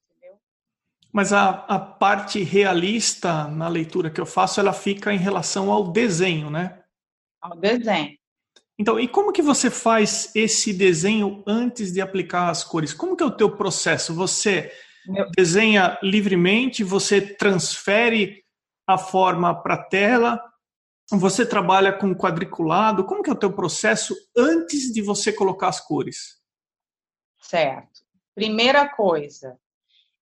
mas 1.18 1.34
a, 1.34 1.50
a 1.68 1.80
parte 1.80 2.44
realista 2.44 3.48
na 3.48 3.68
leitura 3.68 4.12
que 4.12 4.22
eu 4.22 4.26
faço, 4.28 4.60
ela 4.60 4.72
fica 4.72 5.12
em 5.12 5.18
relação 5.18 5.72
ao 5.72 5.92
desenho, 5.92 6.52
né? 6.52 6.80
Ao 7.42 7.58
desenho. 7.58 8.16
Então, 8.78 9.00
e 9.00 9.08
como 9.08 9.32
que 9.32 9.42
você 9.42 9.72
faz 9.72 10.32
esse 10.36 10.72
desenho 10.72 11.44
antes 11.48 11.92
de 11.92 12.02
aplicar 12.02 12.50
as 12.52 12.64
cores? 12.64 12.94
Como 12.94 13.18
que 13.18 13.24
é 13.24 13.26
o 13.26 13.36
teu 13.36 13.50
processo? 13.58 14.14
Você 14.14 14.72
desenha 15.36 15.98
livremente, 16.04 16.84
você 16.84 17.20
transfere 17.20 18.44
a 18.88 18.98
forma 18.98 19.62
para 19.62 19.84
tela, 19.84 20.42
você 21.12 21.46
trabalha 21.46 21.92
com 21.92 22.16
quadriculado, 22.16 23.06
como 23.06 23.22
que 23.22 23.30
é 23.30 23.34
o 23.34 23.40
teu 23.40 23.54
processo 23.54 24.16
antes 24.36 24.94
de 24.94 25.02
você 25.02 25.32
colocar 25.34 25.68
as 25.68 25.80
cores? 25.80 26.42
Certo. 27.42 28.02
Primeira 28.34 28.88
coisa, 28.88 29.60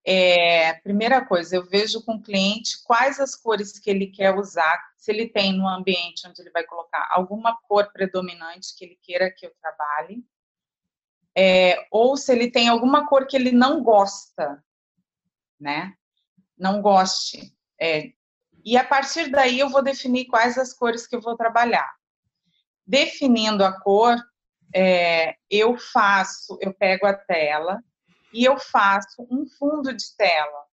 é, 0.04 0.74
primeira 0.74 1.24
coisa, 1.24 1.56
eu 1.56 1.66
vejo 1.66 2.04
com 2.04 2.14
o 2.14 2.22
cliente 2.22 2.82
quais 2.84 3.20
as 3.20 3.34
cores 3.34 3.78
que 3.78 3.90
ele 3.90 4.06
quer 4.06 4.34
usar, 4.36 4.80
se 4.96 5.10
ele 5.10 5.28
tem 5.28 5.52
no 5.52 5.68
ambiente 5.68 6.26
onde 6.26 6.40
ele 6.40 6.50
vai 6.50 6.64
colocar 6.64 7.08
alguma 7.10 7.56
cor 7.68 7.92
predominante 7.92 8.76
que 8.76 8.84
ele 8.84 8.98
queira 9.02 9.30
que 9.30 9.46
eu 9.46 9.52
trabalhe, 9.60 10.24
é, 11.36 11.86
ou 11.90 12.16
se 12.16 12.32
ele 12.32 12.50
tem 12.50 12.68
alguma 12.68 13.06
cor 13.06 13.26
que 13.26 13.36
ele 13.36 13.52
não 13.52 13.82
gosta, 13.82 14.64
né? 15.60 15.94
Não 16.56 16.80
goste 16.80 17.52
é, 17.78 18.12
E 18.66 18.76
a 18.76 18.82
partir 18.82 19.30
daí 19.30 19.60
eu 19.60 19.68
vou 19.68 19.80
definir 19.80 20.26
quais 20.26 20.58
as 20.58 20.74
cores 20.74 21.06
que 21.06 21.14
eu 21.14 21.20
vou 21.20 21.36
trabalhar. 21.36 21.88
Definindo 22.84 23.64
a 23.64 23.80
cor, 23.80 24.16
é, 24.74 25.36
eu 25.48 25.78
faço, 25.78 26.58
eu 26.60 26.74
pego 26.74 27.06
a 27.06 27.14
tela 27.14 27.80
e 28.32 28.44
eu 28.44 28.58
faço 28.58 29.24
um 29.30 29.46
fundo 29.56 29.94
de 29.94 30.16
tela, 30.16 30.64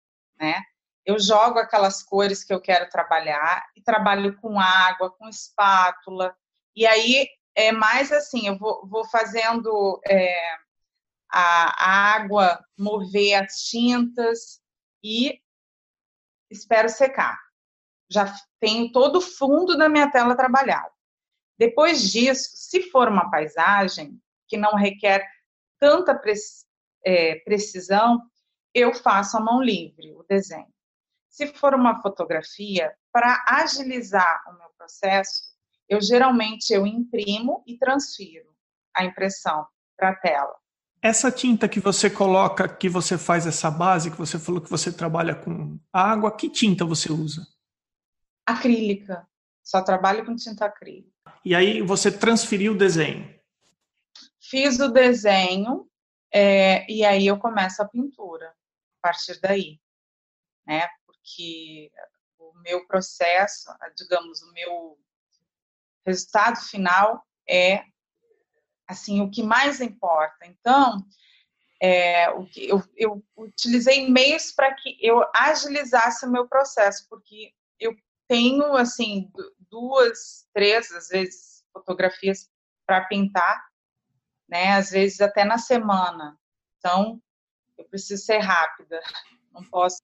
né? 0.40 0.62
Eu 1.04 1.20
jogo 1.20 1.58
aquelas 1.58 2.02
cores 2.02 2.42
que 2.42 2.54
eu 2.54 2.62
quero 2.62 2.88
trabalhar 2.88 3.62
e 3.76 3.82
trabalho 3.82 4.40
com 4.40 4.58
água, 4.58 5.10
com 5.10 5.28
espátula. 5.28 6.34
E 6.74 6.86
aí 6.86 7.28
é 7.54 7.72
mais 7.72 8.10
assim, 8.10 8.46
eu 8.46 8.56
vou, 8.56 8.86
vou 8.88 9.04
fazendo 9.10 10.00
é, 10.06 10.54
a, 11.30 11.84
a 11.84 12.14
água 12.14 12.64
mover 12.78 13.34
as 13.34 13.64
tintas 13.64 14.62
e 15.04 15.38
espero 16.50 16.88
secar. 16.88 17.41
Já 18.12 18.32
tenho 18.60 18.92
todo 18.92 19.16
o 19.16 19.22
fundo 19.22 19.76
da 19.76 19.88
minha 19.88 20.10
tela 20.10 20.36
trabalhado. 20.36 20.92
Depois 21.58 22.10
disso, 22.10 22.50
se 22.54 22.82
for 22.90 23.08
uma 23.08 23.30
paisagem 23.30 24.20
que 24.48 24.56
não 24.56 24.74
requer 24.74 25.26
tanta 25.78 26.20
é, 27.04 27.36
precisão, 27.36 28.20
eu 28.74 28.94
faço 28.94 29.36
a 29.36 29.40
mão 29.40 29.62
livre 29.62 30.12
o 30.14 30.24
desenho. 30.28 30.72
Se 31.28 31.46
for 31.46 31.74
uma 31.74 32.00
fotografia, 32.02 32.92
para 33.12 33.44
agilizar 33.46 34.42
o 34.48 34.58
meu 34.58 34.68
processo, 34.76 35.52
eu 35.88 36.00
geralmente 36.00 36.72
eu 36.72 36.86
imprimo 36.86 37.62
e 37.66 37.76
transfiro 37.78 38.48
a 38.94 39.04
impressão 39.04 39.66
para 39.96 40.10
a 40.10 40.16
tela. 40.16 40.54
Essa 41.02 41.32
tinta 41.32 41.68
que 41.68 41.80
você 41.80 42.08
coloca, 42.08 42.68
que 42.68 42.88
você 42.88 43.18
faz 43.18 43.46
essa 43.46 43.70
base, 43.70 44.10
que 44.10 44.16
você 44.16 44.38
falou 44.38 44.60
que 44.60 44.70
você 44.70 44.92
trabalha 44.92 45.34
com 45.34 45.78
água, 45.92 46.34
que 46.36 46.48
tinta 46.48 46.84
você 46.84 47.10
usa? 47.10 47.46
Acrílica. 48.46 49.26
Só 49.62 49.82
trabalho 49.82 50.24
com 50.24 50.34
tinta 50.34 50.66
acrílica. 50.66 51.12
E 51.44 51.54
aí 51.54 51.80
você 51.80 52.10
transferiu 52.10 52.72
o 52.72 52.78
desenho? 52.78 53.32
Fiz 54.40 54.80
o 54.80 54.88
desenho 54.88 55.88
é, 56.32 56.90
e 56.90 57.04
aí 57.04 57.26
eu 57.26 57.38
começo 57.38 57.82
a 57.82 57.88
pintura 57.88 58.48
a 58.48 59.08
partir 59.08 59.40
daí, 59.40 59.80
né? 60.66 60.88
Porque 61.06 61.90
o 62.38 62.52
meu 62.60 62.86
processo, 62.86 63.70
digamos, 63.96 64.42
o 64.42 64.52
meu 64.52 64.98
resultado 66.06 66.60
final 66.60 67.24
é 67.48 67.84
assim 68.86 69.20
o 69.20 69.30
que 69.30 69.42
mais 69.42 69.80
importa. 69.80 70.46
Então, 70.46 71.06
é, 71.80 72.30
o 72.30 72.46
que 72.46 72.68
eu, 72.68 72.82
eu 72.96 73.24
utilizei 73.36 74.08
meios 74.08 74.52
para 74.52 74.72
que 74.74 74.96
eu 75.00 75.24
agilizasse 75.34 76.24
o 76.24 76.30
meu 76.30 76.48
processo, 76.48 77.06
porque 77.08 77.52
tenho 78.32 78.74
assim 78.76 79.30
duas, 79.70 80.48
três, 80.54 80.90
às 80.90 81.08
vezes, 81.08 81.62
fotografias 81.70 82.50
para 82.86 83.04
pintar, 83.04 83.62
né? 84.48 84.72
Às 84.72 84.90
vezes 84.90 85.20
até 85.20 85.44
na 85.44 85.58
semana. 85.58 86.38
Então, 86.78 87.20
eu 87.76 87.84
preciso 87.84 88.24
ser 88.24 88.38
rápida, 88.38 88.98
não 89.52 89.62
posso. 89.64 90.00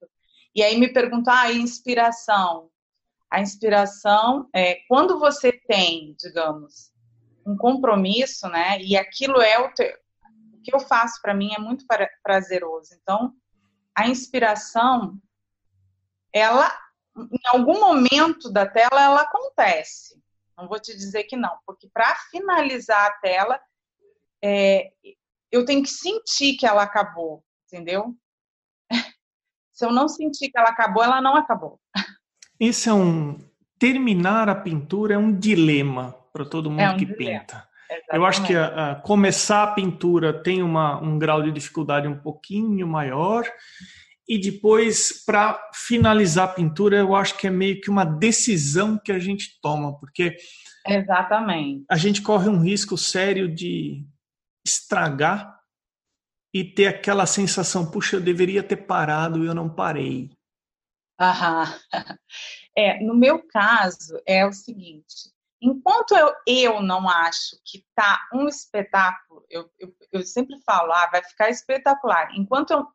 E 0.54 0.62
aí 0.62 0.78
me 0.78 0.92
perguntar 0.92 1.40
ah, 1.40 1.52
inspiração. 1.54 2.70
A 3.30 3.40
inspiração 3.40 4.46
é 4.54 4.82
quando 4.86 5.18
você 5.18 5.50
tem, 5.50 6.14
digamos, 6.18 6.92
um 7.46 7.56
compromisso, 7.56 8.46
né? 8.50 8.78
E 8.82 8.94
aquilo 8.94 9.40
é 9.40 9.58
o, 9.58 9.72
teu, 9.72 9.90
o 10.52 10.60
que 10.60 10.74
eu 10.74 10.80
faço 10.80 11.18
para 11.22 11.32
mim 11.32 11.54
é 11.54 11.58
muito 11.58 11.86
prazeroso. 12.22 12.94
Então, 13.00 13.32
a 13.94 14.06
inspiração, 14.06 15.18
ela 16.30 16.87
em 17.32 17.48
algum 17.48 17.80
momento 17.80 18.50
da 18.50 18.66
tela 18.66 19.02
ela 19.02 19.22
acontece. 19.22 20.20
Não 20.56 20.68
vou 20.68 20.80
te 20.80 20.94
dizer 20.96 21.24
que 21.24 21.36
não, 21.36 21.56
porque 21.66 21.88
para 21.92 22.14
finalizar 22.30 23.06
a 23.06 23.12
tela, 23.12 23.60
é, 24.42 24.90
eu 25.50 25.64
tenho 25.64 25.82
que 25.82 25.88
sentir 25.88 26.56
que 26.56 26.66
ela 26.66 26.82
acabou, 26.82 27.44
entendeu? 27.66 28.14
Se 29.72 29.84
eu 29.84 29.92
não 29.92 30.08
sentir 30.08 30.50
que 30.50 30.58
ela 30.58 30.70
acabou, 30.70 31.02
ela 31.02 31.20
não 31.20 31.36
acabou. 31.36 31.80
Esse 32.58 32.88
é 32.88 32.92
um 32.92 33.38
terminar 33.78 34.48
a 34.48 34.54
pintura 34.54 35.14
é 35.14 35.18
um 35.18 35.32
dilema 35.32 36.12
para 36.32 36.44
todo 36.44 36.68
mundo 36.68 36.80
é 36.80 36.90
um 36.90 36.96
que 36.96 37.06
dilema. 37.06 37.40
pinta. 37.40 37.68
Exatamente. 37.88 38.16
Eu 38.16 38.26
acho 38.26 38.46
que 38.46 38.54
a, 38.54 38.90
a 38.90 38.94
começar 38.96 39.62
a 39.62 39.72
pintura 39.72 40.42
tem 40.42 40.62
uma, 40.62 41.00
um 41.00 41.18
grau 41.18 41.42
de 41.42 41.50
dificuldade 41.50 42.06
um 42.06 42.18
pouquinho 42.18 42.86
maior 42.86 43.44
e 44.28 44.38
depois, 44.38 45.24
para 45.24 45.58
finalizar 45.74 46.48
a 46.48 46.52
pintura, 46.52 46.98
eu 46.98 47.16
acho 47.16 47.36
que 47.38 47.46
é 47.46 47.50
meio 47.50 47.80
que 47.80 47.88
uma 47.88 48.04
decisão 48.04 48.98
que 48.98 49.10
a 49.10 49.18
gente 49.18 49.58
toma, 49.62 49.98
porque 49.98 50.36
Exatamente. 50.86 51.84
a 51.90 51.96
gente 51.96 52.20
corre 52.20 52.48
um 52.48 52.60
risco 52.60 52.98
sério 52.98 53.52
de 53.52 54.06
estragar 54.66 55.58
e 56.52 56.62
ter 56.62 56.88
aquela 56.88 57.24
sensação, 57.24 57.90
puxa, 57.90 58.16
eu 58.16 58.20
deveria 58.20 58.62
ter 58.62 58.76
parado 58.76 59.42
e 59.42 59.46
eu 59.46 59.54
não 59.54 59.74
parei. 59.74 60.30
Aham. 61.18 61.64
É, 62.76 63.04
no 63.04 63.12
meu 63.12 63.44
caso, 63.48 64.22
é 64.24 64.46
o 64.46 64.52
seguinte: 64.52 65.32
enquanto 65.60 66.14
eu, 66.14 66.32
eu 66.46 66.80
não 66.80 67.08
acho 67.08 67.56
que 67.64 67.84
tá 67.92 68.20
um 68.32 68.46
espetáculo, 68.46 69.44
eu, 69.50 69.68
eu, 69.80 69.92
eu 70.12 70.22
sempre 70.22 70.56
falo, 70.64 70.92
ah, 70.92 71.08
vai 71.10 71.20
ficar 71.24 71.50
espetacular. 71.50 72.28
Enquanto 72.36 72.70
eu 72.70 72.86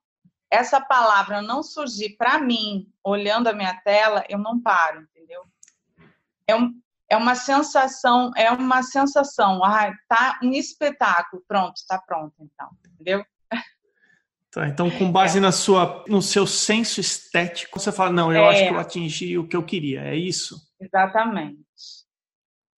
essa 0.54 0.80
palavra 0.80 1.42
não 1.42 1.64
surgir 1.64 2.16
para 2.16 2.38
mim, 2.38 2.88
olhando 3.04 3.48
a 3.48 3.54
minha 3.54 3.74
tela, 3.82 4.24
eu 4.30 4.38
não 4.38 4.62
paro, 4.62 5.02
entendeu? 5.02 5.42
É, 6.48 6.56
um, 6.56 6.72
é 7.10 7.18
uma 7.18 7.34
sensação, 7.34 8.30
é 8.38 8.52
uma 8.52 8.84
sensação, 8.84 9.64
ah, 9.64 9.92
tá 10.08 10.40
um 10.44 10.52
espetáculo, 10.52 11.44
pronto, 11.48 11.82
tá 11.88 11.98
pronto, 11.98 12.36
então, 12.40 12.70
entendeu? 12.86 13.26
Tá, 14.52 14.68
então, 14.68 14.92
com 14.92 15.12
base 15.12 15.40
é. 15.40 15.42
na 15.42 15.52
sua, 15.52 16.06
no 16.08 16.22
seu 16.22 16.46
senso 16.46 17.02
estético, 17.02 17.80
você 17.80 17.92
fala, 17.92 18.12
não, 18.12 18.32
eu 18.32 18.44
é. 18.44 18.50
acho 18.50 18.68
que 18.68 18.74
eu 18.74 18.80
atingi 18.80 19.38
o 19.40 19.48
que 19.48 19.56
eu 19.56 19.66
queria, 19.66 20.02
é 20.02 20.16
isso? 20.16 20.56
Exatamente. 20.80 21.58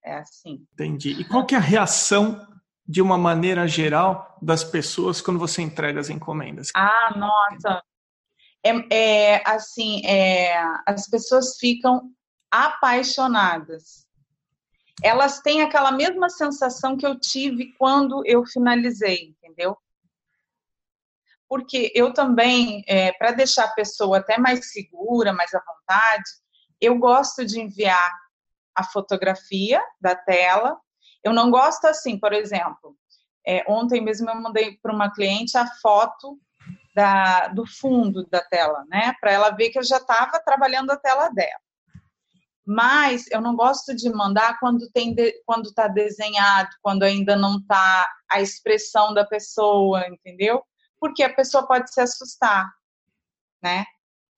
É 0.02 0.16
assim. 0.16 0.66
Entendi. 0.72 1.10
E 1.10 1.24
qual 1.24 1.44
que 1.44 1.54
é 1.54 1.58
a 1.58 1.60
reação 1.60 2.40
de 2.88 3.02
uma 3.02 3.18
maneira 3.18 3.66
geral, 3.66 4.36
das 4.40 4.62
pessoas 4.62 5.20
quando 5.20 5.38
você 5.38 5.62
entrega 5.62 5.98
as 5.98 6.08
encomendas? 6.08 6.70
Ah, 6.74 7.14
nossa! 7.16 7.82
É, 8.64 8.94
é 8.94 9.42
assim, 9.48 10.04
é, 10.06 10.56
as 10.86 11.08
pessoas 11.08 11.56
ficam 11.58 12.10
apaixonadas. 12.50 14.06
Elas 15.02 15.40
têm 15.40 15.62
aquela 15.62 15.92
mesma 15.92 16.28
sensação 16.30 16.96
que 16.96 17.06
eu 17.06 17.18
tive 17.18 17.72
quando 17.76 18.22
eu 18.24 18.44
finalizei, 18.46 19.34
entendeu? 19.36 19.76
Porque 21.48 21.92
eu 21.94 22.12
também, 22.12 22.82
é, 22.88 23.12
para 23.12 23.32
deixar 23.32 23.64
a 23.64 23.74
pessoa 23.74 24.18
até 24.18 24.38
mais 24.38 24.72
segura, 24.72 25.32
mais 25.32 25.52
à 25.54 25.60
vontade, 25.60 26.30
eu 26.80 26.98
gosto 26.98 27.44
de 27.44 27.60
enviar 27.60 28.12
a 28.74 28.84
fotografia 28.84 29.80
da 30.00 30.14
tela 30.14 30.76
eu 31.26 31.32
não 31.32 31.50
gosto 31.50 31.86
assim, 31.86 32.16
por 32.16 32.32
exemplo, 32.32 32.96
é, 33.44 33.64
ontem 33.68 34.00
mesmo 34.00 34.30
eu 34.30 34.36
mandei 34.36 34.76
para 34.76 34.94
uma 34.94 35.12
cliente 35.12 35.58
a 35.58 35.66
foto 35.82 36.38
da, 36.94 37.48
do 37.48 37.66
fundo 37.66 38.24
da 38.26 38.40
tela, 38.40 38.84
né? 38.88 39.12
Para 39.20 39.32
ela 39.32 39.50
ver 39.50 39.70
que 39.70 39.78
eu 39.78 39.82
já 39.82 39.96
estava 39.96 40.38
trabalhando 40.38 40.92
a 40.92 40.96
tela 40.96 41.28
dela. 41.30 41.60
Mas 42.64 43.26
eu 43.32 43.40
não 43.40 43.56
gosto 43.56 43.92
de 43.94 44.08
mandar 44.08 44.60
quando 44.60 44.88
tem 44.92 45.12
de, 45.12 45.32
quando 45.44 45.66
está 45.66 45.88
desenhado, 45.88 46.70
quando 46.80 47.02
ainda 47.02 47.34
não 47.34 47.58
está 47.58 48.08
a 48.30 48.40
expressão 48.40 49.12
da 49.12 49.24
pessoa, 49.24 50.06
entendeu? 50.06 50.62
Porque 51.00 51.24
a 51.24 51.34
pessoa 51.34 51.66
pode 51.66 51.92
se 51.92 52.00
assustar, 52.00 52.72
né? 53.60 53.84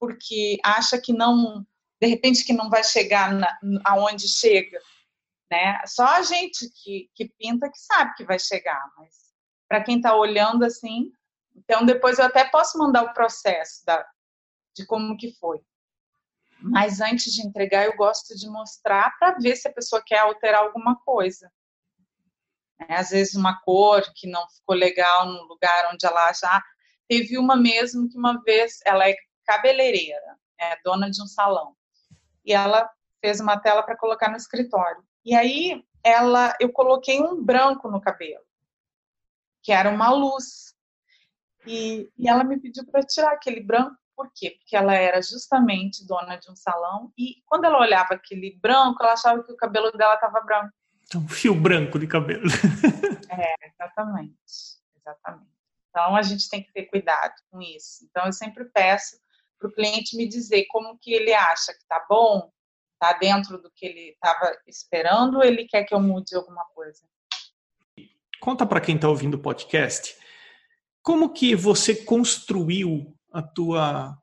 Porque 0.01 0.57
acha 0.65 0.99
que 0.99 1.13
não, 1.13 1.67
de 2.01 2.09
repente 2.09 2.45
que 2.45 2.55
não 2.55 2.71
vai 2.71 2.83
chegar 2.83 3.31
na, 3.31 3.59
aonde 3.85 4.27
chega 4.27 4.79
né? 5.51 5.81
Só 5.87 6.05
a 6.05 6.23
gente 6.23 6.69
que, 6.83 7.11
que 7.15 7.29
pinta 7.39 7.71
que 7.71 7.79
sabe 7.79 8.15
que 8.15 8.25
vai 8.25 8.39
chegar, 8.39 8.83
mas 8.97 9.15
para 9.69 9.83
quem 9.83 9.97
está 9.97 10.15
olhando 10.15 10.65
assim, 10.65 11.13
então 11.57 11.85
depois 11.85 12.19
eu 12.19 12.25
até 12.25 12.45
posso 12.45 12.79
mandar 12.79 13.03
o 13.03 13.13
processo 13.13 13.85
da, 13.85 14.07
de 14.75 14.87
como 14.87 15.17
que 15.17 15.33
foi. 15.39 15.61
Mas 16.61 17.01
antes 17.01 17.33
de 17.33 17.47
entregar, 17.47 17.85
eu 17.85 17.97
gosto 17.97 18.37
de 18.37 18.49
mostrar 18.49 19.17
para 19.19 19.39
ver 19.39 19.57
se 19.57 19.69
a 19.69 19.73
pessoa 19.73 20.03
quer 20.05 20.19
alterar 20.19 20.63
alguma 20.63 20.97
coisa. 20.97 21.51
É, 22.89 22.95
às 22.95 23.11
vezes 23.11 23.35
uma 23.35 23.61
cor 23.63 24.03
que 24.15 24.29
não 24.29 24.49
ficou 24.51 24.75
legal 24.75 25.27
no 25.27 25.43
lugar 25.45 25.91
onde 25.93 26.07
ela 26.07 26.33
já 26.33 26.63
teve 27.09 27.39
uma 27.39 27.57
mesmo 27.57 28.09
que 28.09 28.17
uma 28.17 28.41
vez 28.43 28.79
ela 28.85 29.09
é 29.09 29.17
cabeleireira, 29.45 30.39
é 30.59 30.81
dona 30.83 31.11
de 31.11 31.23
um 31.23 31.27
salão 31.27 31.77
e 32.45 32.53
ela 32.53 32.89
fez 33.21 33.41
uma 33.41 33.59
tela 33.59 33.83
para 33.83 33.97
colocar 33.97 34.31
no 34.31 34.37
escritório. 34.37 35.03
E 35.25 35.35
aí 35.35 35.85
ela, 36.03 36.55
eu 36.61 36.73
coloquei 36.73 37.21
um 37.21 37.43
branco 37.43 37.91
no 37.91 38.01
cabelo, 38.01 38.45
que 39.63 39.73
era 39.73 39.91
uma 39.91 40.11
luz. 40.11 40.75
E, 41.67 42.11
e 42.17 42.29
ela 42.29 42.45
me 42.45 42.59
pediu 42.59 42.87
para 42.87 43.03
tirar 43.03 43.33
aquele 43.33 43.61
branco 43.61 43.97
Por 44.17 44.31
quê? 44.35 44.57
Porque 44.59 44.77
ela 44.77 44.95
era 44.95 45.21
justamente 45.21 46.07
dona 46.07 46.37
de 46.37 46.51
um 46.51 46.57
salão 46.57 47.13
e 47.19 47.43
quando 47.45 47.65
ela 47.65 47.81
olhava 47.81 48.15
aquele 48.15 48.57
branco, 48.63 49.03
ela 49.03 49.13
achava 49.13 49.43
que 49.43 49.53
o 49.53 49.57
cabelo 49.57 49.91
dela 49.93 50.15
estava 50.15 50.41
branco. 50.41 50.73
Um 51.15 51.29
fio 51.29 51.55
branco 51.55 51.99
de 51.99 52.07
cabelo. 52.07 52.49
é, 53.29 53.67
exatamente. 53.67 54.79
Exatamente. 54.97 55.51
Então 55.91 56.17
a 56.17 56.23
gente 56.23 56.49
tem 56.49 56.63
que 56.63 56.73
ter 56.73 56.87
cuidado 56.87 57.35
com 57.51 57.61
isso. 57.61 58.05
Então 58.09 58.27
eu 58.27 58.33
sempre 58.33 58.65
peço 58.67 59.17
para 59.59 59.69
o 59.69 59.73
cliente 59.73 60.17
me 60.17 60.29
dizer 60.29 60.67
como 60.67 60.99
que 60.99 61.13
ele 61.13 61.35
acha 61.35 61.73
que 61.73 61.81
está 61.81 62.05
bom, 62.09 62.51
está 63.01 63.13
dentro 63.13 63.63
do 63.63 63.71
que 63.75 63.87
ele 63.87 64.11
estava 64.11 64.53
esperando, 64.67 65.37
ou 65.37 65.45
ele 65.45 65.65
quer 65.67 65.85
que 65.85 65.95
eu 65.95 66.01
mude 66.01 66.35
alguma 66.35 66.65
coisa. 66.75 67.03
Conta 68.41 68.67
para 68.67 68.81
quem 68.81 68.97
está 68.97 69.09
ouvindo 69.09 69.35
o 69.35 69.43
podcast, 69.43 70.17
como 71.03 71.33
que 71.33 71.55
você 71.55 71.95
construiu 71.95 73.15
a 73.33 73.41
tua 73.41 74.17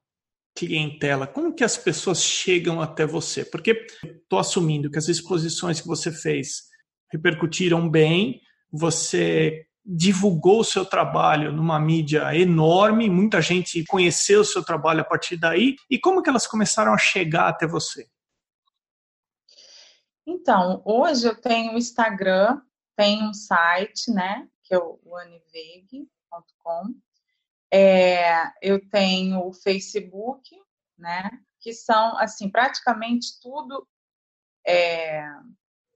clientela? 0.55 1.27
Como 1.27 1.53
que 1.53 1.63
as 1.63 1.77
pessoas 1.77 2.23
chegam 2.23 2.81
até 2.81 3.05
você? 3.05 3.43
Porque 3.43 3.85
estou 4.03 4.39
assumindo 4.39 4.89
que 4.89 4.97
as 4.97 5.07
exposições 5.07 5.81
que 5.81 5.87
você 5.87 6.11
fez 6.11 6.63
repercutiram 7.11 7.89
bem, 7.89 8.41
você 8.71 9.65
divulgou 9.85 10.61
o 10.61 10.65
seu 10.65 10.83
trabalho 10.83 11.51
numa 11.51 11.79
mídia 11.79 12.35
enorme, 12.35 13.09
muita 13.09 13.41
gente 13.41 13.83
conheceu 13.85 14.41
o 14.41 14.45
seu 14.45 14.63
trabalho 14.63 15.01
a 15.01 15.05
partir 15.05 15.37
daí. 15.37 15.75
E 15.89 15.99
como 15.99 16.23
que 16.23 16.29
elas 16.29 16.47
começaram 16.47 16.93
a 16.93 16.97
chegar 16.97 17.47
até 17.47 17.67
você? 17.67 18.07
Então, 20.25 20.81
hoje 20.83 21.27
eu 21.27 21.39
tenho 21.39 21.73
o 21.73 21.77
Instagram, 21.77 22.61
tenho 22.95 23.29
um 23.29 23.33
site, 23.33 24.11
né, 24.11 24.49
que 24.63 24.73
é 24.73 24.79
o 24.79 25.15
aniveg.com. 25.17 26.95
É, 27.71 28.51
eu 28.61 28.89
tenho 28.89 29.45
o 29.45 29.53
Facebook, 29.53 30.49
né, 30.97 31.29
que 31.59 31.73
são, 31.73 32.17
assim, 32.17 32.49
praticamente 32.49 33.39
tudo 33.39 33.87
é, 34.65 35.23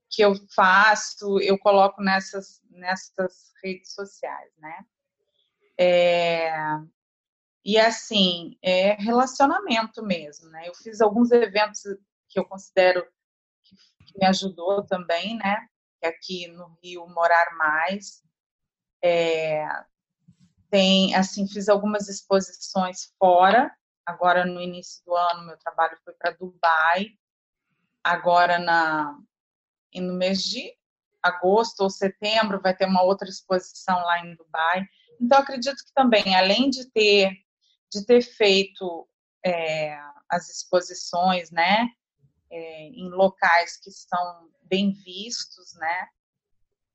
que 0.10 0.22
eu 0.22 0.36
faço, 0.54 1.40
eu 1.40 1.58
coloco 1.58 2.02
nessas, 2.02 2.62
nessas 2.70 3.52
redes 3.64 3.94
sociais, 3.94 4.52
né? 4.58 4.86
É, 5.80 6.52
e 7.64 7.78
assim, 7.78 8.58
é 8.62 8.94
relacionamento 8.94 10.04
mesmo, 10.04 10.50
né? 10.50 10.68
Eu 10.68 10.76
fiz 10.76 11.02
alguns 11.02 11.32
eventos 11.32 11.82
que 12.28 12.40
eu 12.40 12.46
considero 12.46 13.06
que, 13.70 14.06
que 14.06 14.20
me 14.20 14.26
ajudou 14.28 14.86
também, 14.86 15.38
né? 15.38 15.68
Aqui 16.04 16.48
no 16.48 16.78
Rio 16.84 17.08
Morar 17.08 17.56
Mais. 17.58 18.24
É, 19.04 19.66
tem, 20.70 21.16
assim, 21.16 21.48
fiz 21.48 21.70
algumas 21.70 22.08
exposições 22.08 23.14
fora. 23.18 23.74
Agora, 24.06 24.46
no 24.46 24.62
início 24.62 25.04
do 25.06 25.16
ano, 25.16 25.46
meu 25.46 25.58
trabalho 25.58 25.98
foi 26.04 26.14
para 26.14 26.32
Dubai. 26.32 27.12
Agora, 28.04 28.58
na, 28.58 29.16
no 29.96 30.14
mês 30.14 30.44
de 30.44 30.74
agosto 31.22 31.82
ou 31.82 31.90
setembro 31.90 32.62
vai 32.62 32.76
ter 32.76 32.86
uma 32.86 33.04
outra 33.04 33.28
exposição 33.28 33.98
lá 34.00 34.26
em 34.26 34.36
Dubai. 34.36 34.86
Então 35.20 35.38
acredito 35.38 35.84
que 35.86 35.94
também, 35.94 36.36
além 36.36 36.70
de 36.70 36.90
ter 36.92 37.38
de 37.92 38.06
ter 38.06 38.22
feito 38.22 39.10
é, 39.44 40.00
as 40.30 40.48
exposições, 40.50 41.50
né, 41.50 41.88
é, 42.52 42.84
em 42.88 43.10
locais 43.10 43.78
que 43.78 43.92
são 43.92 44.50
bem 44.64 44.92
vistos, 44.92 45.74
né, 45.76 46.08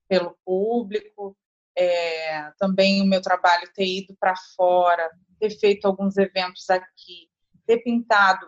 pelo 0.09 0.37
público, 0.45 1.37
é, 1.77 2.51
também 2.59 3.03
o 3.03 3.07
meu 3.07 3.21
trabalho 3.21 3.71
ter 3.75 3.87
ido 3.87 4.14
para 4.17 4.35
fora, 4.57 5.11
ter 5.38 5.51
feito 5.59 5.87
alguns 5.87 6.17
eventos 6.17 6.69
aqui, 6.71 7.29
ter 7.67 7.79
pintado 7.79 8.47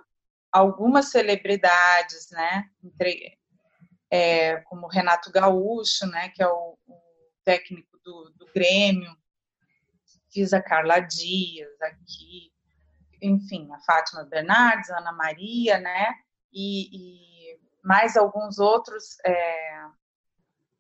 algumas 0.53 1.11
celebridades, 1.11 2.31
né, 2.31 2.71
entre, 2.83 3.39
é, 4.11 4.57
como 4.63 4.87
Renato 4.87 5.31
Gaúcho, 5.31 6.07
né, 6.07 6.31
que 6.31 6.43
é 6.43 6.49
o, 6.49 6.79
o 6.87 7.01
técnico 7.45 7.99
do, 8.05 8.33
do, 8.37 8.47
Grêmio, 8.55 9.15
fiz 10.33 10.53
a 10.53 10.63
Carla 10.63 11.01
Dias 11.01 11.81
aqui, 11.83 12.53
enfim, 13.21 13.69
a 13.73 13.79
Fátima 13.81 14.25
Bernardes, 14.25 14.91
a 14.91 14.99
Ana 14.99 15.13
Maria, 15.13 15.79
né, 15.79 16.15
e, 16.57 16.89
e 16.91 17.61
mais 17.85 18.17
alguns 18.17 18.59
outros 18.59 19.19
é, 19.25 19.85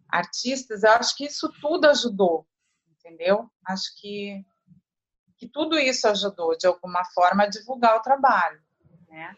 artistas, 0.09 0.83
eu 0.83 0.93
acho 0.93 1.15
que 1.15 1.27
isso 1.27 1.53
tudo 1.61 1.87
ajudou, 1.87 2.47
entendeu? 2.91 3.51
Acho 3.65 3.95
que, 4.01 4.43
que 5.37 5.47
tudo 5.47 5.79
isso 5.79 6.09
ajudou, 6.09 6.57
de 6.57 6.67
alguma 6.67 7.05
forma, 7.15 7.45
a 7.45 7.49
divulgar 7.49 7.97
o 7.97 8.03
trabalho, 8.03 8.61
né? 9.09 9.37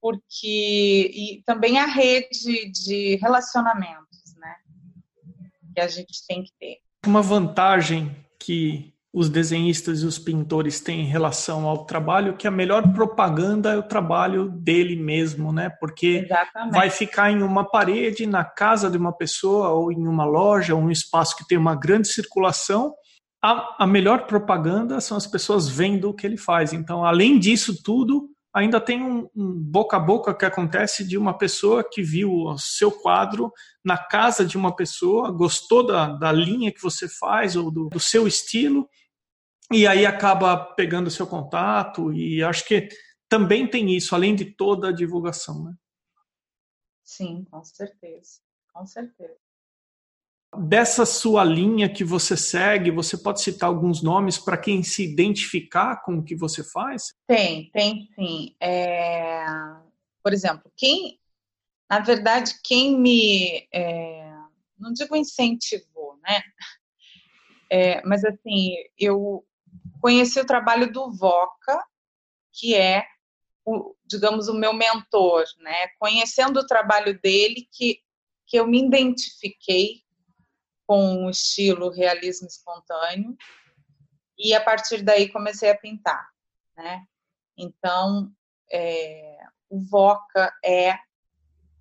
porque 0.00 1.10
e 1.12 1.42
também 1.44 1.78
a 1.78 1.86
rede 1.86 2.70
de 2.70 3.16
relacionamentos, 3.16 4.34
né, 4.36 4.56
que 5.74 5.80
a 5.80 5.88
gente 5.88 6.26
tem 6.26 6.42
que 6.42 6.52
ter. 6.58 6.78
Uma 7.06 7.22
vantagem 7.22 8.14
que 8.38 8.94
os 9.18 9.28
desenhistas 9.28 10.02
e 10.02 10.06
os 10.06 10.16
pintores 10.16 10.78
têm 10.78 11.00
em 11.00 11.06
relação 11.08 11.66
ao 11.66 11.84
trabalho 11.84 12.36
que 12.36 12.46
a 12.46 12.52
melhor 12.52 12.92
propaganda 12.92 13.72
é 13.72 13.76
o 13.76 13.82
trabalho 13.82 14.48
dele 14.48 14.94
mesmo, 14.94 15.52
né? 15.52 15.68
Porque 15.80 16.24
Exatamente. 16.24 16.72
vai 16.72 16.88
ficar 16.88 17.28
em 17.28 17.42
uma 17.42 17.68
parede, 17.68 18.28
na 18.28 18.44
casa 18.44 18.88
de 18.88 18.96
uma 18.96 19.12
pessoa 19.12 19.70
ou 19.70 19.90
em 19.90 20.06
uma 20.06 20.24
loja, 20.24 20.76
um 20.76 20.88
espaço 20.88 21.36
que 21.36 21.44
tem 21.48 21.58
uma 21.58 21.74
grande 21.74 22.06
circulação. 22.06 22.94
A, 23.42 23.82
a 23.82 23.86
melhor 23.88 24.24
propaganda 24.24 25.00
são 25.00 25.16
as 25.16 25.26
pessoas 25.26 25.68
vendo 25.68 26.10
o 26.10 26.14
que 26.14 26.24
ele 26.24 26.36
faz. 26.36 26.72
Então, 26.72 27.04
além 27.04 27.40
disso 27.40 27.82
tudo, 27.82 28.28
ainda 28.54 28.80
tem 28.80 29.02
um, 29.02 29.28
um, 29.34 29.52
boca 29.52 29.96
a 29.96 30.00
boca 30.00 30.32
que 30.32 30.44
acontece 30.44 31.04
de 31.04 31.18
uma 31.18 31.36
pessoa 31.36 31.82
que 31.82 32.02
viu 32.02 32.32
o 32.32 32.56
seu 32.56 32.92
quadro 32.92 33.52
na 33.84 33.98
casa 33.98 34.44
de 34.44 34.56
uma 34.56 34.76
pessoa, 34.76 35.32
gostou 35.32 35.84
da, 35.84 36.06
da 36.06 36.30
linha 36.30 36.70
que 36.70 36.80
você 36.80 37.08
faz 37.08 37.56
ou 37.56 37.68
do, 37.68 37.88
do 37.88 37.98
seu 37.98 38.28
estilo, 38.28 38.88
e 39.72 39.86
aí 39.86 40.06
acaba 40.06 40.56
pegando 40.74 41.08
o 41.08 41.10
seu 41.10 41.26
contato, 41.26 42.12
e 42.12 42.42
acho 42.42 42.64
que 42.66 42.88
também 43.28 43.66
tem 43.68 43.94
isso, 43.94 44.14
além 44.14 44.34
de 44.34 44.46
toda 44.46 44.88
a 44.88 44.92
divulgação, 44.92 45.64
né? 45.64 45.74
Sim, 47.04 47.44
com 47.50 47.62
certeza, 47.62 48.40
com 48.72 48.86
certeza. 48.86 49.36
Dessa 50.56 51.04
sua 51.04 51.44
linha 51.44 51.92
que 51.92 52.02
você 52.02 52.34
segue, 52.34 52.90
você 52.90 53.18
pode 53.18 53.42
citar 53.42 53.68
alguns 53.68 54.02
nomes 54.02 54.38
para 54.38 54.56
quem 54.56 54.82
se 54.82 55.04
identificar 55.04 56.02
com 56.02 56.18
o 56.18 56.24
que 56.24 56.34
você 56.34 56.64
faz? 56.64 57.14
Tem, 57.26 57.70
tem 57.70 58.08
sim. 58.14 58.56
É... 58.58 59.44
Por 60.22 60.32
exemplo, 60.32 60.72
quem, 60.74 61.20
na 61.90 62.00
verdade, 62.00 62.54
quem 62.64 62.98
me, 62.98 63.68
é... 63.72 64.32
não 64.78 64.90
digo 64.92 65.14
incentivou, 65.14 66.18
né? 66.22 66.42
É, 67.70 68.02
mas 68.06 68.24
assim, 68.24 68.72
eu 68.98 69.46
conheci 70.00 70.40
o 70.40 70.46
trabalho 70.46 70.92
do 70.92 71.12
Voca, 71.12 71.84
que 72.52 72.74
é, 72.74 73.04
o, 73.64 73.94
digamos, 74.04 74.48
o 74.48 74.54
meu 74.54 74.72
mentor, 74.72 75.44
né? 75.58 75.88
Conhecendo 75.98 76.60
o 76.60 76.66
trabalho 76.66 77.18
dele, 77.20 77.68
que, 77.72 78.00
que 78.46 78.58
eu 78.58 78.66
me 78.66 78.84
identifiquei 78.84 80.02
com 80.86 81.26
o 81.26 81.30
estilo 81.30 81.90
realismo 81.90 82.48
espontâneo 82.48 83.36
e 84.38 84.54
a 84.54 84.62
partir 84.62 85.02
daí 85.02 85.30
comecei 85.30 85.70
a 85.70 85.76
pintar, 85.76 86.28
né? 86.76 87.04
Então, 87.56 88.32
é, 88.72 89.38
o 89.68 89.80
Voca 89.80 90.52
é 90.64 90.98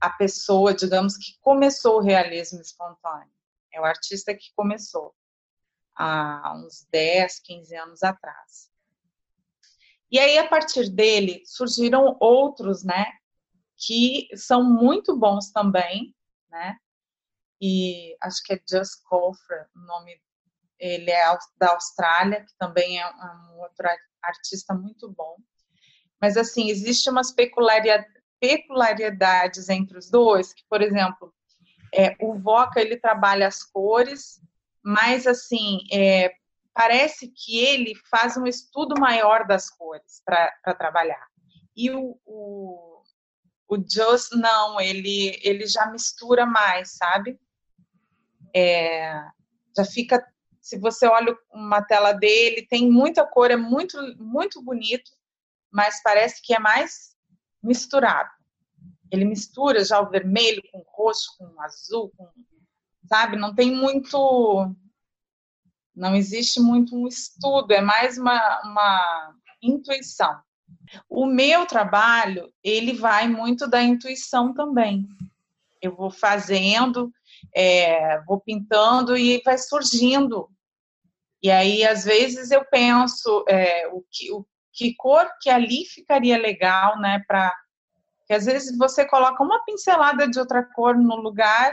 a 0.01 0.09
pessoa, 0.09 0.73
digamos, 0.73 1.15
que 1.15 1.37
começou 1.39 1.97
o 1.97 2.03
realismo 2.03 2.59
espontâneo. 2.59 3.31
É 3.71 3.79
o 3.79 3.85
artista 3.85 4.33
que 4.33 4.51
começou 4.55 5.15
há 5.97 6.53
uns 6.55 6.87
10, 6.91 7.39
15 7.39 7.75
anos 7.75 8.03
atrás. 8.03 8.69
E 10.11 10.19
aí, 10.19 10.37
a 10.37 10.47
partir 10.47 10.89
dele, 10.89 11.43
surgiram 11.45 12.15
outros, 12.19 12.83
né, 12.83 13.05
que 13.75 14.27
são 14.35 14.63
muito 14.63 15.17
bons 15.17 15.51
também, 15.51 16.15
né, 16.49 16.77
e 17.61 18.15
acho 18.21 18.41
que 18.43 18.53
é 18.53 18.61
Just 18.69 19.03
Coffre, 19.03 19.65
o 19.75 19.79
nome 19.79 20.19
ele 20.79 21.11
é 21.11 21.25
da 21.57 21.71
Austrália, 21.71 22.45
que 22.45 22.55
também 22.57 23.01
é 23.01 23.07
um 23.07 23.59
outro 23.59 23.87
artista 24.21 24.73
muito 24.73 25.11
bom. 25.11 25.35
Mas 26.21 26.37
assim, 26.37 26.69
existe 26.69 27.09
umas 27.09 27.33
peculiaridades 28.39 29.69
entre 29.69 29.97
os 29.97 30.09
dois, 30.09 30.53
que 30.53 30.63
por 30.69 30.81
exemplo, 30.81 31.33
é, 31.93 32.15
o 32.19 32.37
Voca 32.37 32.79
ele 32.79 32.97
trabalha 32.97 33.47
as 33.47 33.63
cores, 33.63 34.39
mas 34.87 35.27
assim, 35.27 35.79
é, 35.91 36.33
parece 36.73 37.27
que 37.27 37.59
ele 37.59 37.93
faz 38.09 38.37
um 38.37 38.47
estudo 38.47 38.97
maior 38.97 39.45
das 39.45 39.69
cores 39.69 40.21
para 40.23 40.73
trabalhar. 40.75 41.27
E 41.75 41.91
o, 41.91 42.17
o, 42.25 43.03
o 43.67 43.75
Just 43.75 44.31
não, 44.31 44.79
ele, 44.79 45.37
ele 45.43 45.67
já 45.67 45.87
mistura 45.87 46.45
mais, 46.45 46.95
sabe? 46.95 47.37
É, 48.55 49.11
já 49.75 49.83
fica, 49.83 50.25
se 50.61 50.79
você 50.79 51.05
olha 51.05 51.37
uma 51.51 51.81
tela 51.81 52.13
dele, 52.13 52.65
tem 52.65 52.89
muita 52.89 53.25
cor, 53.25 53.51
é 53.51 53.57
muito, 53.57 53.97
muito 54.17 54.63
bonito, 54.63 55.11
mas 55.69 56.01
parece 56.01 56.41
que 56.41 56.53
é 56.53 56.59
mais 56.59 57.13
misturado. 57.61 58.29
Ele 59.11 59.25
mistura 59.25 59.83
já 59.83 59.99
o 59.99 60.09
vermelho 60.09 60.63
com 60.71 60.77
o 60.77 60.85
roxo, 60.87 61.35
com 61.37 61.43
o 61.43 61.61
azul, 61.61 62.09
com, 62.15 62.31
sabe? 63.07 63.37
Não 63.37 63.53
tem 63.53 63.71
muito. 63.71 64.73
Não 65.95 66.15
existe 66.15 66.59
muito 66.59 66.95
um 66.95 67.07
estudo, 67.07 67.71
é 67.71 67.81
mais 67.81 68.17
uma, 68.17 68.61
uma 68.63 69.35
intuição. 69.61 70.39
O 71.09 71.25
meu 71.25 71.65
trabalho, 71.65 72.53
ele 72.63 72.93
vai 72.93 73.27
muito 73.27 73.67
da 73.67 73.81
intuição 73.81 74.53
também. 74.53 75.07
Eu 75.81 75.95
vou 75.95 76.11
fazendo, 76.11 77.11
é, 77.55 78.21
vou 78.25 78.39
pintando 78.39 79.17
e 79.17 79.41
vai 79.43 79.57
surgindo. 79.57 80.49
E 81.41 81.49
aí, 81.49 81.83
às 81.83 82.05
vezes, 82.05 82.51
eu 82.51 82.63
penso 82.65 83.43
é, 83.47 83.87
o, 83.87 84.03
que, 84.11 84.31
o 84.31 84.45
que 84.73 84.93
cor 84.95 85.27
que 85.41 85.49
ali 85.49 85.85
ficaria 85.85 86.37
legal, 86.37 86.99
né? 86.99 87.23
Para 87.27 87.53
que 88.27 88.33
às 88.33 88.45
vezes 88.45 88.77
você 88.77 89.05
coloca 89.05 89.41
uma 89.41 89.63
pincelada 89.63 90.27
de 90.27 90.37
outra 90.37 90.61
cor 90.61 90.97
no 90.97 91.15
lugar 91.15 91.71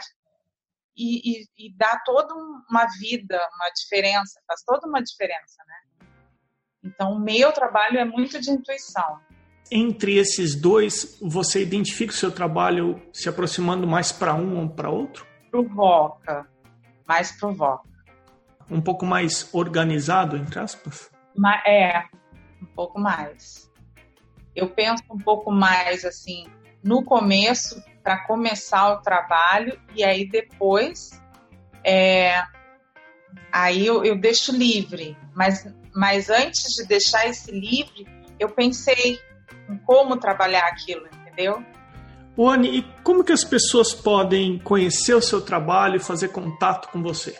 e, 0.97 1.43
e, 1.43 1.45
e, 1.59 1.77
dá 1.77 2.01
toda 2.05 2.35
uma 2.35 2.87
vida, 2.99 3.37
uma 3.37 3.71
diferença, 3.71 4.41
faz 4.47 4.63
toda 4.65 4.87
uma 4.87 5.03
diferença, 5.03 5.63
né? 5.67 6.09
Então, 6.85 7.13
o 7.13 7.19
meu 7.19 7.53
trabalho 7.53 7.99
é 7.99 8.05
muito 8.05 8.41
de 8.41 8.51
intuição. 8.51 9.19
Entre 9.71 10.17
esses 10.17 10.55
dois, 10.55 11.19
você 11.21 11.63
identifica 11.63 12.13
o 12.13 12.17
seu 12.17 12.31
trabalho 12.31 13.03
se 13.13 13.29
aproximando 13.29 13.87
mais 13.87 14.13
para 14.13 14.35
um 14.35 14.61
ou 14.61 14.69
para 14.69 14.91
outro? 14.91 15.27
Provoca, 15.51 16.47
mais 17.07 17.33
provoca. 17.33 17.89
Um 18.71 18.81
pouco 18.81 19.07
mais 19.07 19.53
organizado, 19.53 20.37
entre 20.37 20.59
aspas? 20.59 21.11
É, 21.67 22.05
um 22.63 22.67
pouco 22.67 23.01
mais. 23.01 23.71
Eu 24.55 24.71
penso 24.71 25.03
um 25.11 25.19
pouco 25.19 25.51
mais 25.51 26.05
assim, 26.05 26.47
no 26.83 27.03
começo, 27.03 27.83
para 28.05 28.19
começar 28.19 28.93
o 28.93 29.01
trabalho, 29.01 29.81
e 29.97 30.05
aí 30.05 30.29
depois, 30.29 31.19
é, 31.83 32.45
aí 33.51 33.87
eu, 33.87 34.05
eu 34.05 34.15
deixo 34.15 34.55
livre. 34.55 35.17
Mas, 35.35 35.67
mas 35.95 36.29
antes 36.29 36.75
de 36.75 36.87
deixar 36.87 37.27
esse 37.27 37.51
livre, 37.51 38.07
eu 38.39 38.51
pensei 38.51 39.19
em 39.71 39.79
como 39.79 40.19
trabalhar 40.19 40.67
aquilo, 40.67 41.07
entendeu? 41.07 41.65
Oni, 42.37 42.79
e 42.79 42.83
como 43.03 43.25
que 43.25 43.33
as 43.33 43.43
pessoas 43.45 43.95
podem 43.95 44.59
conhecer 44.59 45.15
o 45.15 45.23
seu 45.23 45.41
trabalho 45.41 45.97
e 45.97 46.01
fazer 46.01 46.29
contato 46.29 46.91
com 46.91 47.03
você? 47.03 47.39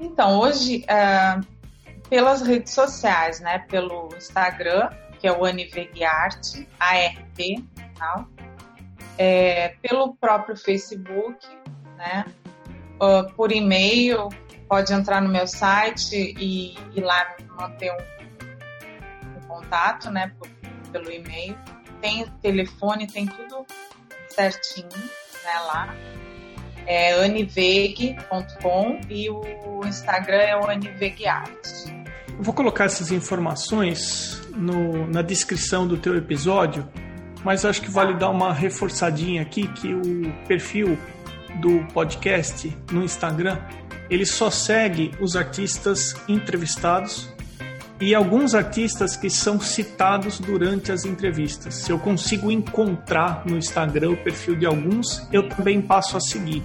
Então, 0.00 0.38
hoje, 0.38 0.84
uh, 0.84 1.44
pelas 2.08 2.42
redes 2.42 2.72
sociais, 2.72 3.40
né? 3.40 3.58
Pelo 3.68 4.10
Instagram, 4.16 4.90
que 5.18 5.26
é 5.26 5.32
o 5.32 5.44
Aniveguiarte, 5.44 6.68
ART, 6.78 7.38
tal. 7.98 8.28
É, 9.18 9.74
pelo 9.82 10.14
próprio 10.14 10.56
Facebook, 10.56 11.46
né? 11.96 12.24
Uh, 13.00 13.32
por 13.34 13.52
e-mail, 13.52 14.28
pode 14.68 14.92
entrar 14.92 15.20
no 15.20 15.28
meu 15.28 15.46
site 15.46 16.34
e, 16.38 16.76
lá 17.00 17.36
manter 17.56 17.92
um, 17.92 19.38
um 19.38 19.40
contato, 19.48 20.10
né? 20.10 20.32
Por, 20.38 20.48
pelo 20.92 21.10
e-mail. 21.10 21.58
Tem 22.00 22.24
telefone, 22.40 23.06
tem 23.06 23.26
tudo 23.26 23.66
certinho, 24.28 24.88
né? 25.44 25.58
Lá. 25.66 25.94
É 26.86 27.22
aniveg.com 27.22 29.00
e 29.10 29.28
o 29.28 29.80
Instagram 29.84 30.38
é 30.38 30.56
o 30.56 30.70
aniveguiarte. 30.70 31.98
Vou 32.40 32.54
colocar 32.54 32.84
essas 32.84 33.10
informações 33.10 34.40
no, 34.54 35.06
na 35.08 35.22
descrição 35.22 35.86
do 35.86 35.98
teu 35.98 36.16
episódio, 36.16 36.88
mas 37.44 37.64
acho 37.64 37.82
que 37.82 37.90
vale 37.90 38.14
dar 38.14 38.30
uma 38.30 38.52
reforçadinha 38.52 39.42
aqui 39.42 39.68
que 39.68 39.94
o 39.94 40.32
perfil 40.46 40.98
do 41.60 41.80
podcast 41.92 42.76
no 42.92 43.02
Instagram 43.02 43.58
ele 44.10 44.24
só 44.24 44.50
segue 44.50 45.12
os 45.20 45.36
artistas 45.36 46.16
entrevistados 46.28 47.28
e 48.00 48.14
alguns 48.14 48.54
artistas 48.54 49.16
que 49.16 49.28
são 49.28 49.60
citados 49.60 50.38
durante 50.38 50.92
as 50.92 51.04
entrevistas. 51.04 51.74
Se 51.74 51.90
eu 51.90 51.98
consigo 51.98 52.50
encontrar 52.50 53.42
no 53.44 53.58
Instagram 53.58 54.10
o 54.10 54.16
perfil 54.16 54.54
de 54.54 54.66
alguns, 54.66 55.26
eu 55.32 55.48
também 55.48 55.82
passo 55.82 56.16
a 56.16 56.20
seguir. 56.20 56.62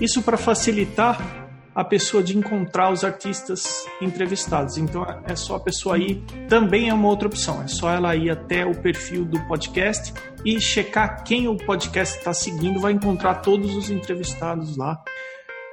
Isso 0.00 0.22
para 0.22 0.36
facilitar 0.36 1.37
a 1.78 1.84
pessoa 1.84 2.24
de 2.24 2.36
encontrar 2.36 2.90
os 2.90 3.04
artistas 3.04 3.86
entrevistados. 4.02 4.76
Então 4.76 5.06
é 5.24 5.36
só 5.36 5.54
a 5.54 5.60
pessoa 5.60 5.96
ir, 5.96 6.20
também 6.48 6.88
é 6.88 6.92
uma 6.92 7.06
outra 7.06 7.28
opção, 7.28 7.62
é 7.62 7.68
só 7.68 7.88
ela 7.88 8.16
ir 8.16 8.30
até 8.30 8.66
o 8.66 8.74
perfil 8.74 9.24
do 9.24 9.40
podcast 9.46 10.12
e 10.44 10.60
checar 10.60 11.22
quem 11.22 11.46
o 11.46 11.56
podcast 11.56 12.18
está 12.18 12.34
seguindo, 12.34 12.80
vai 12.80 12.90
encontrar 12.90 13.36
todos 13.36 13.76
os 13.76 13.90
entrevistados 13.90 14.76
lá. 14.76 15.00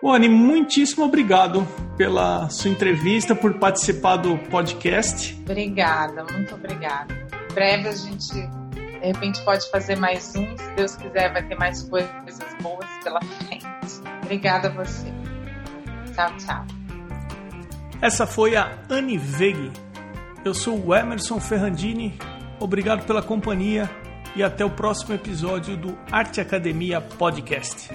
Oni, 0.04 0.30
muitíssimo 0.30 1.06
obrigado 1.06 1.68
pela 1.98 2.50
sua 2.50 2.70
entrevista, 2.70 3.34
por 3.34 3.56
participar 3.56 4.18
do 4.18 4.38
podcast. 4.38 5.36
Obrigada, 5.42 6.24
muito 6.32 6.54
obrigada. 6.54 7.16
Em 7.50 7.54
breve 7.56 7.88
a 7.88 7.94
gente, 7.94 8.32
de 8.32 9.08
repente, 9.08 9.44
pode 9.44 9.68
fazer 9.72 9.96
mais 9.96 10.36
um. 10.36 10.56
Se 10.56 10.72
Deus 10.76 10.96
quiser, 10.98 11.34
vai 11.34 11.42
ter 11.48 11.56
mais 11.56 11.82
coisas 11.82 12.12
boas 12.62 12.86
pela 13.04 13.20
frente. 13.22 13.66
Obrigada 14.22 14.68
a 14.68 14.72
você. 14.72 15.25
Tchau, 16.16 16.32
tchau. 16.38 16.66
Essa 18.02 18.26
foi 18.26 18.56
a 18.56 18.78
Anne 18.90 19.18
Veg. 19.18 19.72
Eu 20.44 20.54
sou 20.54 20.80
o 20.86 20.96
Emerson 20.96 21.40
Ferrandini. 21.40 22.18
Obrigado 22.60 23.06
pela 23.06 23.22
companhia 23.22 23.90
e 24.36 24.44
até 24.44 24.64
o 24.64 24.70
próximo 24.70 25.14
episódio 25.14 25.76
do 25.76 25.98
Arte 26.12 26.40
Academia 26.40 27.02
Podcast. 27.02 27.90